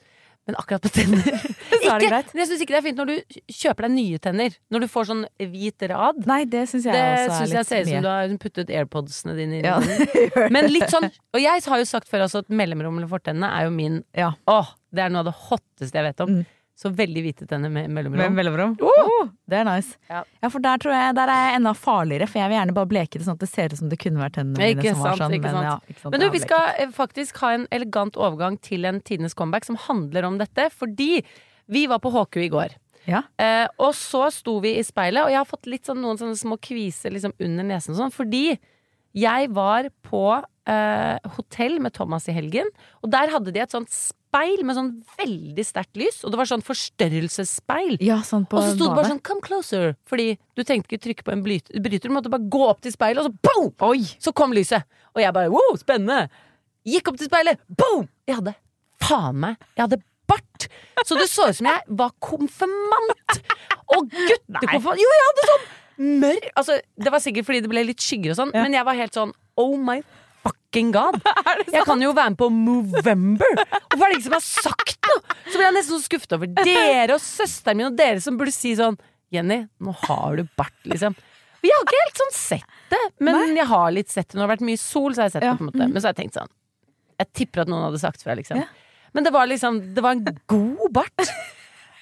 [0.49, 1.21] Men akkurat på tenner
[1.91, 4.57] er ikke, jeg syns ikke det er fint når du kjøper deg nye tenner.
[4.73, 6.21] Når du får sånn hvit rad.
[6.31, 7.05] Nei, det syns jeg Det
[7.45, 9.79] litt jeg ser ut som du har puttet airpodsene dine inn i Ja.
[10.55, 13.69] Men litt sånn Og jeg har jo sagt før også at mellomrom eller fortennene er
[13.69, 14.33] jo min Ja.
[14.51, 16.33] Åh, det er noe av det hotteste jeg vet om.
[16.41, 16.49] Mm.
[16.81, 18.35] Så veldig hvite tenner med Med mellomrom.
[18.39, 18.71] mellomrom?
[18.81, 19.99] Oh, det er nice.
[20.09, 20.23] Ja.
[20.43, 20.49] Ja.
[20.49, 23.19] for der tror jeg Der er jeg enda farligere, for jeg vil gjerne bare bleke
[23.21, 25.11] det sånn at det ser ut som det kunne vært tennene mine Ikke som var
[25.19, 25.35] sant, sånn.
[25.37, 25.69] ikke men sant.
[25.69, 29.01] ja, ikke sant, Men du, vi skal eh, faktisk ha en elegant overgang til en
[29.05, 31.23] tidenes comeback som handler om dette, fordi
[31.69, 32.79] vi var på HQ i går.
[33.07, 33.23] Ja.
[33.37, 36.39] Eh, og så sto vi i speilet, og jeg har fått litt sånn, noen sånne
[36.41, 38.57] små kviser liksom under nesen og sånn, fordi
[39.21, 40.25] jeg var på
[40.71, 42.69] eh, hotell med Thomas i helgen.
[43.03, 46.21] Og der hadde de et sånt speil med sånn veldig sterkt lys.
[46.25, 47.97] Og det var sånn forstørrelsesspeil.
[48.05, 51.03] Ja, sånn på Og så sto det bare sånn 'come closer', fordi du trengte ikke
[51.07, 52.09] trykke på en bryter.
[52.09, 53.73] Du måtte bare gå opp til speilet, og så boom!
[53.91, 54.05] Oi!
[54.19, 54.85] Så kom lyset.
[55.15, 56.29] Og jeg bare wow, spennende.
[56.87, 58.09] Gikk opp til speilet, boom!
[58.27, 58.55] Jeg hadde
[59.01, 60.69] faen meg Jeg hadde bart.
[61.05, 63.43] Så det så ut som jeg var konfirmant.
[63.97, 65.01] Og guttekonfirmant.
[65.03, 65.69] Jo, jeg hadde sånn
[66.21, 68.63] mørk Altså, det var sikkert fordi det ble litt skygger og sånn, Ja.
[68.63, 70.01] men jeg var helt sånn oh my
[70.47, 71.19] fucking god.
[71.75, 73.63] Jeg kan jo være med på Movember.
[73.91, 75.23] Hvorfor er det ingen som har sagt noe?
[75.51, 78.55] Så blir jeg nesten så skuffet over dere og søsteren min og dere som burde
[78.55, 78.99] si sånn
[79.31, 81.15] Jenny, nå har du bart, liksom.
[81.63, 84.35] Jeg har ikke helt sånn sett det, men jeg har litt sett det.
[84.39, 85.59] Når det har vært mye sol, så har jeg sett Ja, det.
[85.61, 86.51] på en måte Men så har jeg tenkt sånn
[87.21, 88.63] Jeg tipper at noen hadde sagt fra, liksom.
[88.63, 88.67] Ja.
[89.15, 91.27] Men det var liksom Det var en god bart.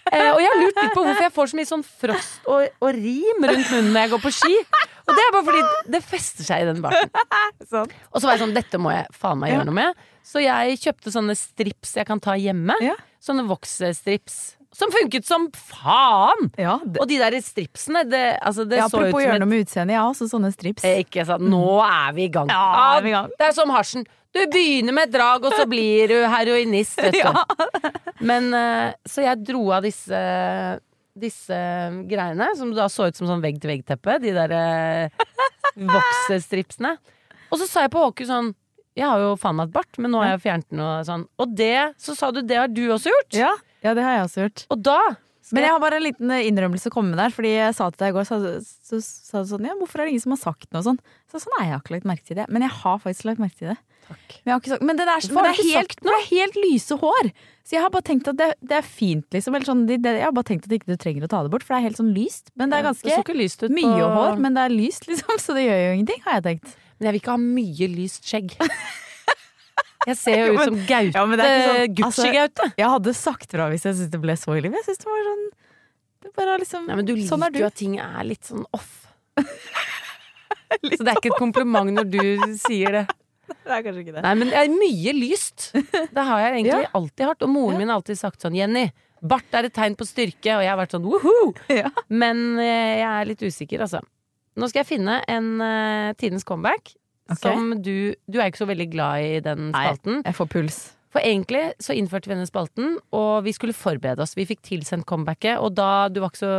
[0.08, 2.62] Eh, og jeg har lurt litt på hvorfor jeg får så mye sånn frost og,
[2.80, 4.54] og rim rundt munnen når jeg går på ski.
[5.08, 5.62] Og det er bare fordi
[5.96, 7.10] det fester seg i den barten.
[7.72, 7.88] Sånn.
[8.12, 10.04] Og så var jeg sånn, dette må jeg faen meg gjøre noe med.
[10.28, 12.76] Så jeg kjøpte sånne strips jeg kan ta hjemme.
[12.84, 12.94] Ja.
[13.24, 14.36] Sånne voksstrips.
[14.76, 16.50] Som funket som faen!
[16.60, 19.48] Ja, det, Og de der stripsene, det, altså det ja, så ut apropos gjøre noe
[19.48, 20.84] med utseendet, jeg har også sånne strips.
[20.84, 22.52] Eh, Ikke sant, nå er vi i gang.
[22.52, 22.66] Ja,
[22.98, 23.30] er vi i gang.
[23.40, 24.04] Det er som hasjen.
[24.36, 27.22] Du begynner med et drag, og så blir du heroinist, vet du.
[27.24, 27.94] Ja.
[28.28, 30.20] Men eh, Så jeg dro av disse
[31.20, 31.58] disse
[32.10, 34.18] greiene, som da så ut som sånn vegg-til-vegg-teppe.
[34.22, 35.28] De der eh,
[35.96, 36.96] voksestripsene.
[37.48, 38.50] Og så sa jeg på Håku sånn
[38.98, 41.24] Jeg har jo faen meg et bart, men nå har jeg fjernet den og sånn.
[41.40, 43.38] Og det, så sa du det har du også gjort.
[43.38, 43.54] Ja,
[43.84, 44.64] ja, det har jeg også gjort.
[44.74, 45.00] Og da
[45.54, 47.32] Men jeg har bare en liten innrømmelse å komme med der.
[47.32, 48.40] Fordi jeg sa til deg i går, så,
[48.90, 50.98] så, sa du sånn Ja, hvorfor er det ingen som har sagt noe sånn?
[51.30, 52.48] Så sånn, er jeg har ikke lagt merke til det.
[52.52, 53.78] Men jeg har faktisk lagt merke til det.
[54.44, 57.30] Men, ikke sagt, men det, der, men det, er helt, det er helt lyse hår.
[57.68, 59.56] Så jeg har bare tenkt at det, det er fint, liksom.
[59.58, 61.76] Eller sånn, jeg har bare tenkt at ikke du trenger å ta det bort, for
[61.76, 62.48] det er helt sånn lyst.
[62.56, 63.08] Men det er ganske
[63.74, 65.36] mye på hår, men det er lyst, liksom.
[65.44, 66.72] Så det gjør jo ingenting, har jeg tenkt.
[66.98, 68.56] Men jeg vil ikke ha mye lyst skjegg.
[70.08, 71.12] Jeg ser jo ut som Gaute.
[71.18, 72.66] Ja, men det er ikke sånn- Gucci-Gaute.
[72.78, 75.24] Jeg hadde sagt fra hvis jeg syntes det ble så ille, jeg syns det var
[75.26, 75.42] sånn
[76.22, 78.48] det bare er liksom, Nei, men du liker Sånn er jo at ting er litt
[78.48, 78.94] sånn off.
[80.82, 83.04] Så det er ikke et kompliment når du sier det.
[83.68, 84.22] Det er kanskje ikke det.
[84.24, 85.70] Nei, men det er mye lyst.
[85.74, 86.90] Det har jeg egentlig Ja.
[86.98, 87.42] alltid hatt.
[87.44, 88.86] Og moren min har alltid sagt sånn Jenny,
[89.20, 90.54] bart er et tegn på styrke.
[90.58, 91.34] Og jeg har vært sånn woho!
[91.80, 91.90] Ja.
[92.08, 94.00] Men eh, jeg er litt usikker, altså.
[94.58, 96.94] Nå skal jeg finne en eh, Tidens comeback.
[97.28, 97.42] Okay.
[97.44, 100.22] Som du Du er ikke så veldig glad i den spalten.
[100.22, 100.30] Nei.
[100.30, 100.78] Jeg får puls.
[101.12, 104.34] For egentlig så innførte vi denne spalten, og vi skulle forberede oss.
[104.36, 106.54] Vi fikk tilsendt comebacket, og da Du var ikke så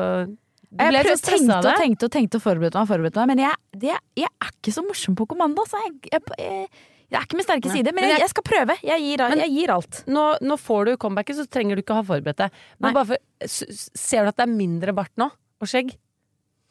[0.70, 3.59] Jeg ble prøvde, tenkte og tenkte og tenkte og forberedte meg, forberedte meg men jeg,
[3.82, 5.65] det, jeg er ikke så morsom på kommando.
[5.65, 6.67] Så Jeg, jeg,
[7.09, 8.76] det er ikke min sterke side, men jeg, skal prøve.
[8.86, 10.03] Jeg gir, gir alt.
[10.05, 12.61] Nå, nå får du comebacket, så trenger du ikke å ha forberedt deg.
[12.78, 15.32] Men bare for, ser du at det er mindre bart nå?
[15.59, 15.95] Og skjegg?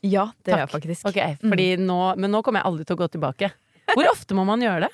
[0.06, 1.08] Ja, det gjør jeg faktisk.
[1.10, 3.50] Okay, fordi nå, Men nå kommer jeg aldri til å gå tilbake.
[3.90, 4.92] Hvor ofte må man gjøre det?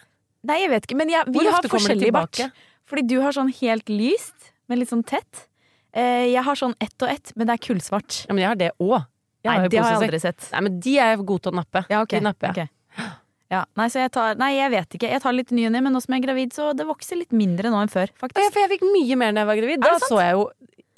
[0.48, 2.40] Nei, jeg vet ikke, men vi Hvor har forskjellig bart.
[2.88, 5.46] Fordi du har sånn helt lyst, men litt sånn tett.
[5.94, 8.24] Eh, jeg har sånn ett og ett, men det er kullsvart.
[8.28, 9.04] Ja, men jeg har det òg.
[9.44, 10.46] Nei, det har jeg aldri sett.
[10.54, 11.84] Nei, men de er jeg god til å nappe.
[11.92, 12.14] Ja, ok.
[12.16, 12.66] De napper jeg.
[12.94, 13.10] Okay.
[13.52, 15.08] Ja, nei, så jeg tar Nei, jeg vet ikke.
[15.12, 17.20] Jeg tar litt ny og ny, men nå som jeg er gravid, så det vokser
[17.20, 18.40] litt mindre nå enn før, faktisk.
[18.40, 19.84] ja, for jeg fikk mye mer da jeg var gravid.
[19.84, 20.46] Da så jeg jo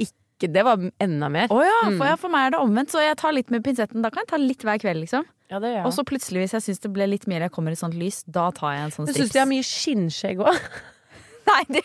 [0.06, 1.48] ikke Det var enda mer.
[1.48, 1.96] Å ja, Mm.
[1.98, 4.02] for, ja, for meg er det omvendt, så jeg tar litt med pinsetten.
[4.04, 5.24] Da kan jeg ta litt hver kveld, liksom.
[5.50, 5.86] Ja, det gjør jeg.
[5.86, 8.22] Og så plutselig, hvis jeg syns det ble litt mer jeg kommer i sånt lys,
[8.28, 10.60] da tar jeg en sånn stips Du syns de har mye skinnskjegg òg?
[11.50, 11.82] Nei, det,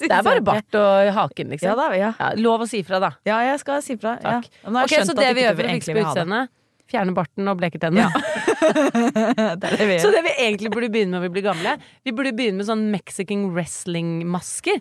[0.00, 1.70] Det er bare bart og haken, liksom.
[1.70, 2.10] Ja, da, ja.
[2.18, 3.12] Ja, lov å si fra, da.
[3.28, 4.16] ja, jeg skal si fra.
[4.22, 4.40] Ja.
[4.40, 4.50] Takk.
[4.66, 6.52] Ok, Så det vi gjør for å fikse på utseendet,
[6.90, 8.10] fjerne barten og bleke tennene.
[9.62, 12.34] det det Så det vi egentlig burde begynne med når vi blir gamle, vi burde
[12.36, 14.80] begynne med sånn Mexican wrestling-masker.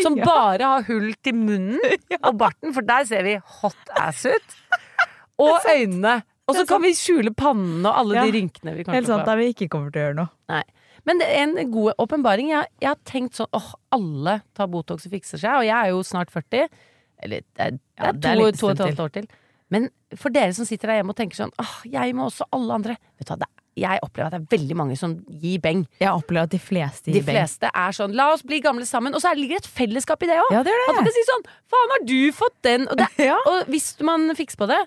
[0.00, 1.80] Som bare har hull til munnen
[2.26, 4.60] og barten, for der ser vi hot ass ut.
[5.42, 6.20] Og øynene.
[6.50, 9.18] Og så kan vi skjule pannen og alle de rynkene vi kommer Helt til å
[9.20, 9.30] sant, få.
[9.30, 10.32] der vi ikke kommer til å gjøre noe.
[10.52, 10.64] Nei.
[11.06, 12.50] Men det er en god åpenbaring.
[12.52, 15.90] Jeg, jeg har tenkt sånn åh, alle tar Botox og fikser seg, og jeg er
[15.90, 16.68] jo snart 40.
[17.22, 19.26] Eller det er, det Ja, er det er to, og et halvt år til.
[19.72, 19.88] Men
[20.20, 22.96] for dere som sitter der hjemme og tenker sånn åh, jeg må også alle andre
[23.16, 23.46] Vet du hva, det,
[23.80, 25.86] jeg opplever at det er veldig mange som gir beng.
[26.02, 27.38] Jeg opplever at de fleste De gir beng.
[27.38, 29.14] fleste er sånn la oss bli gamle sammen.
[29.16, 30.50] Og så er- ligger det et fellesskap i det òg.
[30.52, 32.84] Ja, det gjør At man kan si sånn faen, har du fått den?
[32.92, 33.38] Og, det, Ja.
[33.48, 34.82] og hvis man fikser på det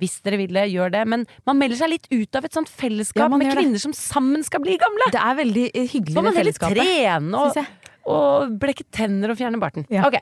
[0.00, 1.02] hvis dere vil det, gjør det.
[1.08, 3.82] Men man melder seg litt ut av et sånt fellesskap Ja, med kvinner det.
[3.84, 5.10] som sammen skal bli gamle.
[5.14, 6.24] Det er veldig hyggelig Så fellesskapet.
[6.24, 9.86] man det heller trene og, og blekke tenner og fjerne barten.
[9.92, 10.06] Ja.
[10.08, 10.20] Ok.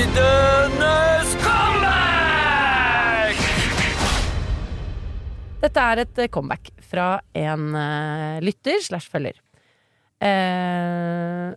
[0.00, 3.36] Tidenes comeback!
[5.60, 9.36] Dette er et eh, comeback fra en uh, lytter slash følger.
[10.20, 11.52] Uh,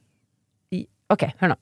[0.75, 1.57] i- ok, hør nå.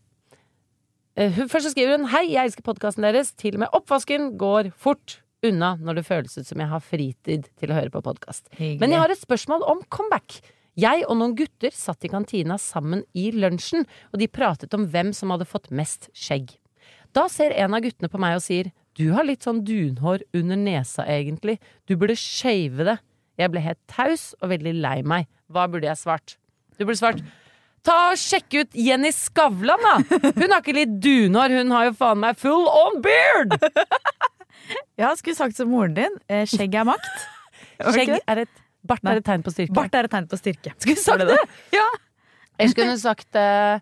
[1.21, 3.33] Eh, først så skriver hun Hei, jeg elsker podkasten deres.
[3.37, 5.19] Til og med oppvasken går fort.
[5.41, 8.45] unna når det føles ut som jeg har fritid til å høre på podkast.
[8.59, 10.35] Men jeg har et spørsmål om comeback.
[10.77, 15.09] Jeg og noen gutter satt i kantina sammen i lunsjen, og de pratet om hvem
[15.17, 16.53] som hadde fått mest skjegg.
[17.17, 20.61] Da ser en av guttene på meg og sier du har litt sånn dunhår under
[20.61, 21.57] nesa egentlig,
[21.89, 22.99] du burde shave det.
[23.41, 25.25] Jeg ble helt taus og veldig lei meg.
[25.49, 26.37] Hva burde jeg svart?
[26.77, 27.25] Du burde svart
[27.85, 29.93] Ta og Sjekk ut Jenny Skavlan, da!
[30.37, 33.55] Hun har ikke litt dunhår, hun har jo faen meg full on beard!
[35.01, 36.13] Ja, skulle sagt som moren din.
[36.29, 37.07] eh, Skjegg er makt.
[37.81, 38.25] Var det Skjegg ikke det?
[38.35, 38.59] er et
[38.91, 39.11] Bart Nei.
[39.15, 39.73] er et tegn på styrke.
[39.77, 40.71] Bart er et tegn på styrke.
[40.81, 41.39] Skulle sagt det?
[41.75, 41.83] Ja.
[42.57, 43.81] Eller skulle hun sagt eh,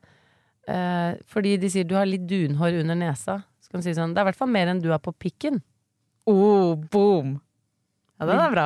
[0.72, 3.38] eh, Fordi de sier du har litt dunhår under nesa.
[3.64, 5.14] Så kan hun si sånn Det er i hvert fall mer enn du har på
[5.16, 5.62] pikken.
[6.28, 7.38] Oh, boom.
[8.20, 8.66] Ja, den er bra.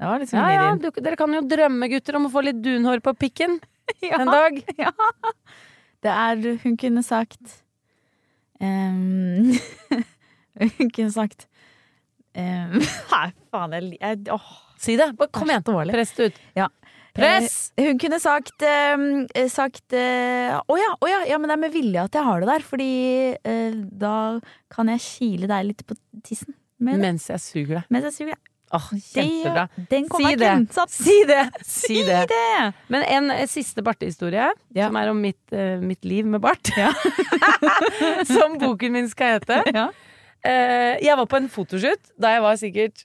[0.00, 2.44] Det var liksom Ja, ja, ja, du, dere kan jo drømme, gutter, om å få
[2.46, 3.58] litt dunhår på pikken
[4.10, 4.20] ja.
[4.20, 4.62] en dag.
[6.00, 7.58] Det er Hun kunne sagt
[8.56, 9.52] um,
[10.78, 11.46] Hun kunne sagt
[12.34, 15.10] Nei, faen, jeg, jeg åh, Si det.
[15.18, 15.64] Bare kom igjen.
[15.66, 16.38] Press det ut.
[16.56, 16.70] Ja.
[17.16, 17.72] Press!
[17.76, 21.62] Eh, hun kunne sagt eh, Sagt eh, Å ja, å ja, ja, men det er
[21.64, 22.92] med vilje at jeg har det der, fordi
[23.34, 24.14] eh, da
[24.72, 26.54] kan jeg kile deg litt på tissen.
[26.80, 27.90] Mens jeg suger deg.
[27.92, 28.49] mens jeg suger deg.
[28.72, 29.68] Åh, kjempebra.
[29.74, 30.66] Det, Si det.
[30.88, 31.50] si, det.
[31.66, 32.20] Si det!
[32.22, 32.72] Si det.
[32.88, 34.86] Men en eh, siste Barte-historie, Ja.
[34.86, 36.70] som er om mitt, uh, mitt liv med Bart.
[36.78, 36.92] Ja.
[38.30, 39.62] som boken min skal hete.
[39.74, 39.88] Ja.
[40.46, 43.02] Uh, jeg var på en fotoshoot da jeg var sikkert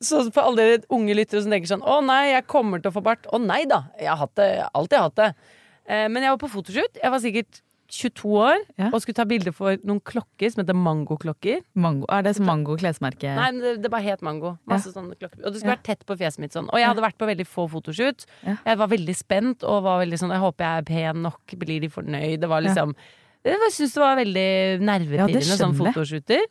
[0.00, 2.94] Så for alle dere unge lyttere som tenker sånn Å nei, jeg kommer til å
[2.94, 3.26] få bart.
[3.28, 5.32] Å nei da, jeg har hatt det, alltid hatt det.
[5.88, 7.00] Men jeg var på fotoshoot.
[7.02, 8.90] Jeg var sikkert 22 år Ja.
[8.92, 11.62] og skulle ta bilde for noen klokker som heter Mangoklokker.
[11.74, 12.04] Mango.
[12.12, 13.34] Er det mango klesmerke?
[13.34, 14.58] Nei, det, det bare het Mango.
[14.68, 15.40] Masse sånne klokker.
[15.46, 15.76] Og det skulle Ja.
[15.76, 16.68] være tett på fjeset mitt sånn.
[16.68, 18.26] Og jeg hadde vært på veldig få fotoshoot.
[18.44, 18.56] Ja.
[18.66, 20.82] Jeg var veldig spent og var veldig sånn Jeg håper jeg er
[21.12, 22.40] pen nok, blir de fornøyd?
[22.40, 22.94] Det var liksom
[23.44, 26.44] Jeg syns det var veldig Ja, nervepirrende sånn fotoshooter.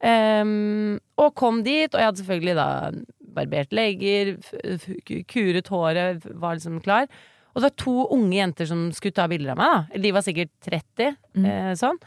[0.00, 2.92] Um, og kom dit, og jeg hadde selvfølgelig da
[3.34, 4.36] barbert legger,
[5.28, 7.08] kuret håret, var liksom klar.
[7.58, 9.88] Og det var to unge jenter som skulle ta bilder av meg.
[9.90, 11.44] da De var sikkert 30, Mm.
[11.50, 11.98] eh, sånn.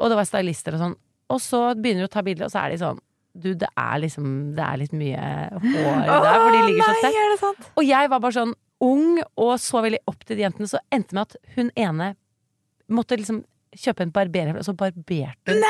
[0.00, 0.94] Og det var stylister og sånn.
[1.30, 2.98] Og så begynner de å ta bilder, og så er de sånn
[3.36, 7.70] Du, det er liksom Det er litt mye hår der, for de ligger så tett.
[7.76, 11.12] Og jeg var bare sånn ung og så veldig opp til de jentene, så endte
[11.14, 12.14] med at hun ene
[12.88, 13.44] måtte liksom
[13.74, 15.62] kjøpe en barberer, og så barberte hun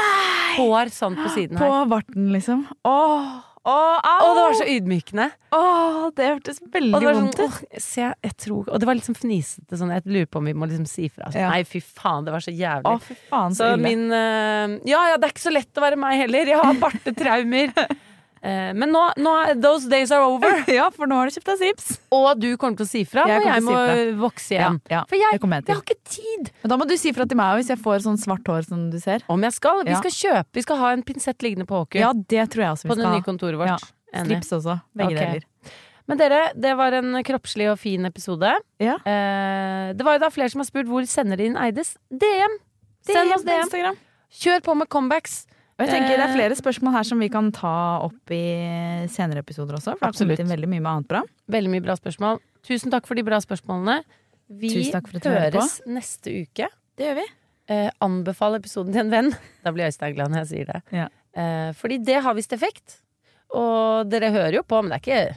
[0.58, 1.68] hår sånn på siden her.
[1.70, 2.66] På varten, liksom.
[2.84, 4.14] Åh, åh, au!
[4.24, 5.26] Og det var så ydmykende.
[5.56, 7.76] Åh, det hørtes veldig vondt sånn, ut.
[8.44, 11.08] tror Og det var liksom fnisete sånn, jeg lurer på om vi må liksom si
[11.12, 11.30] fra.
[11.32, 11.50] Så, Ja.
[11.52, 12.94] Nei, fy faen, det var så jævlig.
[12.94, 16.00] Åh, faen, så, Så min uh, Ja, ja, det er ikke så lett å være
[16.00, 16.54] meg heller.
[16.54, 17.72] Jeg har bartetraumer.
[18.44, 19.32] Eh, men nå, nå
[19.62, 20.58] those days are over.
[20.74, 21.86] Ja, for nå har du kjøpt deg sips.
[22.12, 23.76] Og du kommer til å si fra Jeg når jeg må
[24.20, 24.78] vokse igjen.
[24.90, 26.50] Ja, ja, For jeg, jeg jeg har ikke tid.
[26.62, 28.86] Men da må du si fra til meg hvis jeg får sånn svart hår som
[28.92, 29.24] du ser.
[29.32, 29.80] Om jeg skal.
[29.88, 30.48] Vi skal kjøpe.
[30.58, 32.02] Vi skal ha en pinsett liggende på Håker.
[32.02, 33.28] Ja, det tror jeg også på vi det skal nye ha.
[33.30, 33.88] kontoret vårt.
[34.14, 34.78] Slips også.
[34.94, 35.40] Begge okay.
[35.40, 35.80] deler.
[36.04, 38.50] Men dere, det var en kroppslig og fin episode.
[38.82, 38.98] Ja.
[39.08, 41.94] Eh, det var jo da flere som har spurt hvor sender de inn Eides.
[42.12, 42.58] DM!
[43.08, 43.96] Send oss på DM.
[44.44, 45.44] Kjør på med comebacks.
[45.74, 49.06] Og jeg tenker Det er Eh, flere spørsmål her som vi kan ta opp i
[49.10, 49.96] senere episoder også.
[49.98, 51.22] For det har kommet inn veldig mye med annet bra.
[51.50, 52.38] Veldig mye bra spørsmål.
[52.62, 54.02] Tusen takk for de bra spørsmålene.
[54.48, 54.70] Vi
[55.24, 56.68] høres neste uke.
[56.96, 57.26] Det gjør vi.
[57.74, 59.32] Eh, anbefal episoden til en venn.
[59.64, 60.82] Da blir Øystein glad når jeg sier det.
[60.92, 61.08] Ja.
[61.34, 63.00] Eh, fordi det har visst effekt.
[63.54, 65.36] Og dere hører jo på, men det er ikke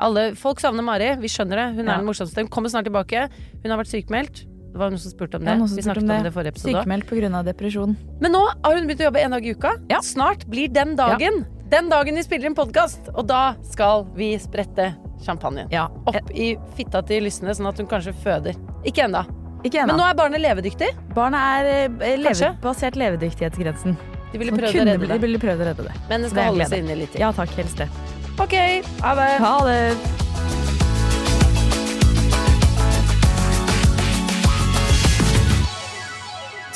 [0.00, 1.66] alle, Folk savner Mari, vi skjønner det.
[1.76, 1.94] Hun Ja.
[1.94, 2.40] er den morsomste.
[2.40, 3.28] Hun kommer snart tilbake.
[3.62, 4.46] Hun har vært sykemeldt.
[4.78, 5.54] Det var noen som spurte om det.
[5.58, 6.30] Ja, vi snakket om om det, det.
[6.30, 6.72] i forrige episode.
[6.76, 7.42] Sykemeldt pga.
[7.42, 7.96] depresjon.
[8.20, 9.72] Men nå har hun begynt å jobbe en dag i uka.
[9.90, 9.98] Ja.
[10.06, 11.40] Snart blir den dagen.
[11.72, 13.10] Den dagen vi spiller en podkast.
[13.16, 14.92] Og da skal vi sprette
[15.26, 15.66] champagnen.
[15.74, 15.88] Ja.
[16.06, 18.54] Opp i fitta til lysne, sånn at hun kanskje føder.
[18.86, 19.24] Ikke ennå.
[19.66, 20.92] Men nå er barnet levedyktig.
[21.18, 23.98] Barnet er eh, leve, basert levedyktighetsgrensen.
[24.30, 25.10] De ville prøvd å redde det.
[25.10, 25.98] De ville prøvd å redde det.
[26.06, 27.26] Men det skal det holde seg inne litt til.
[27.26, 27.90] Ja takk, helst det.
[28.38, 28.54] Ok,
[29.02, 29.30] ha det.
[29.42, 30.26] Ha det.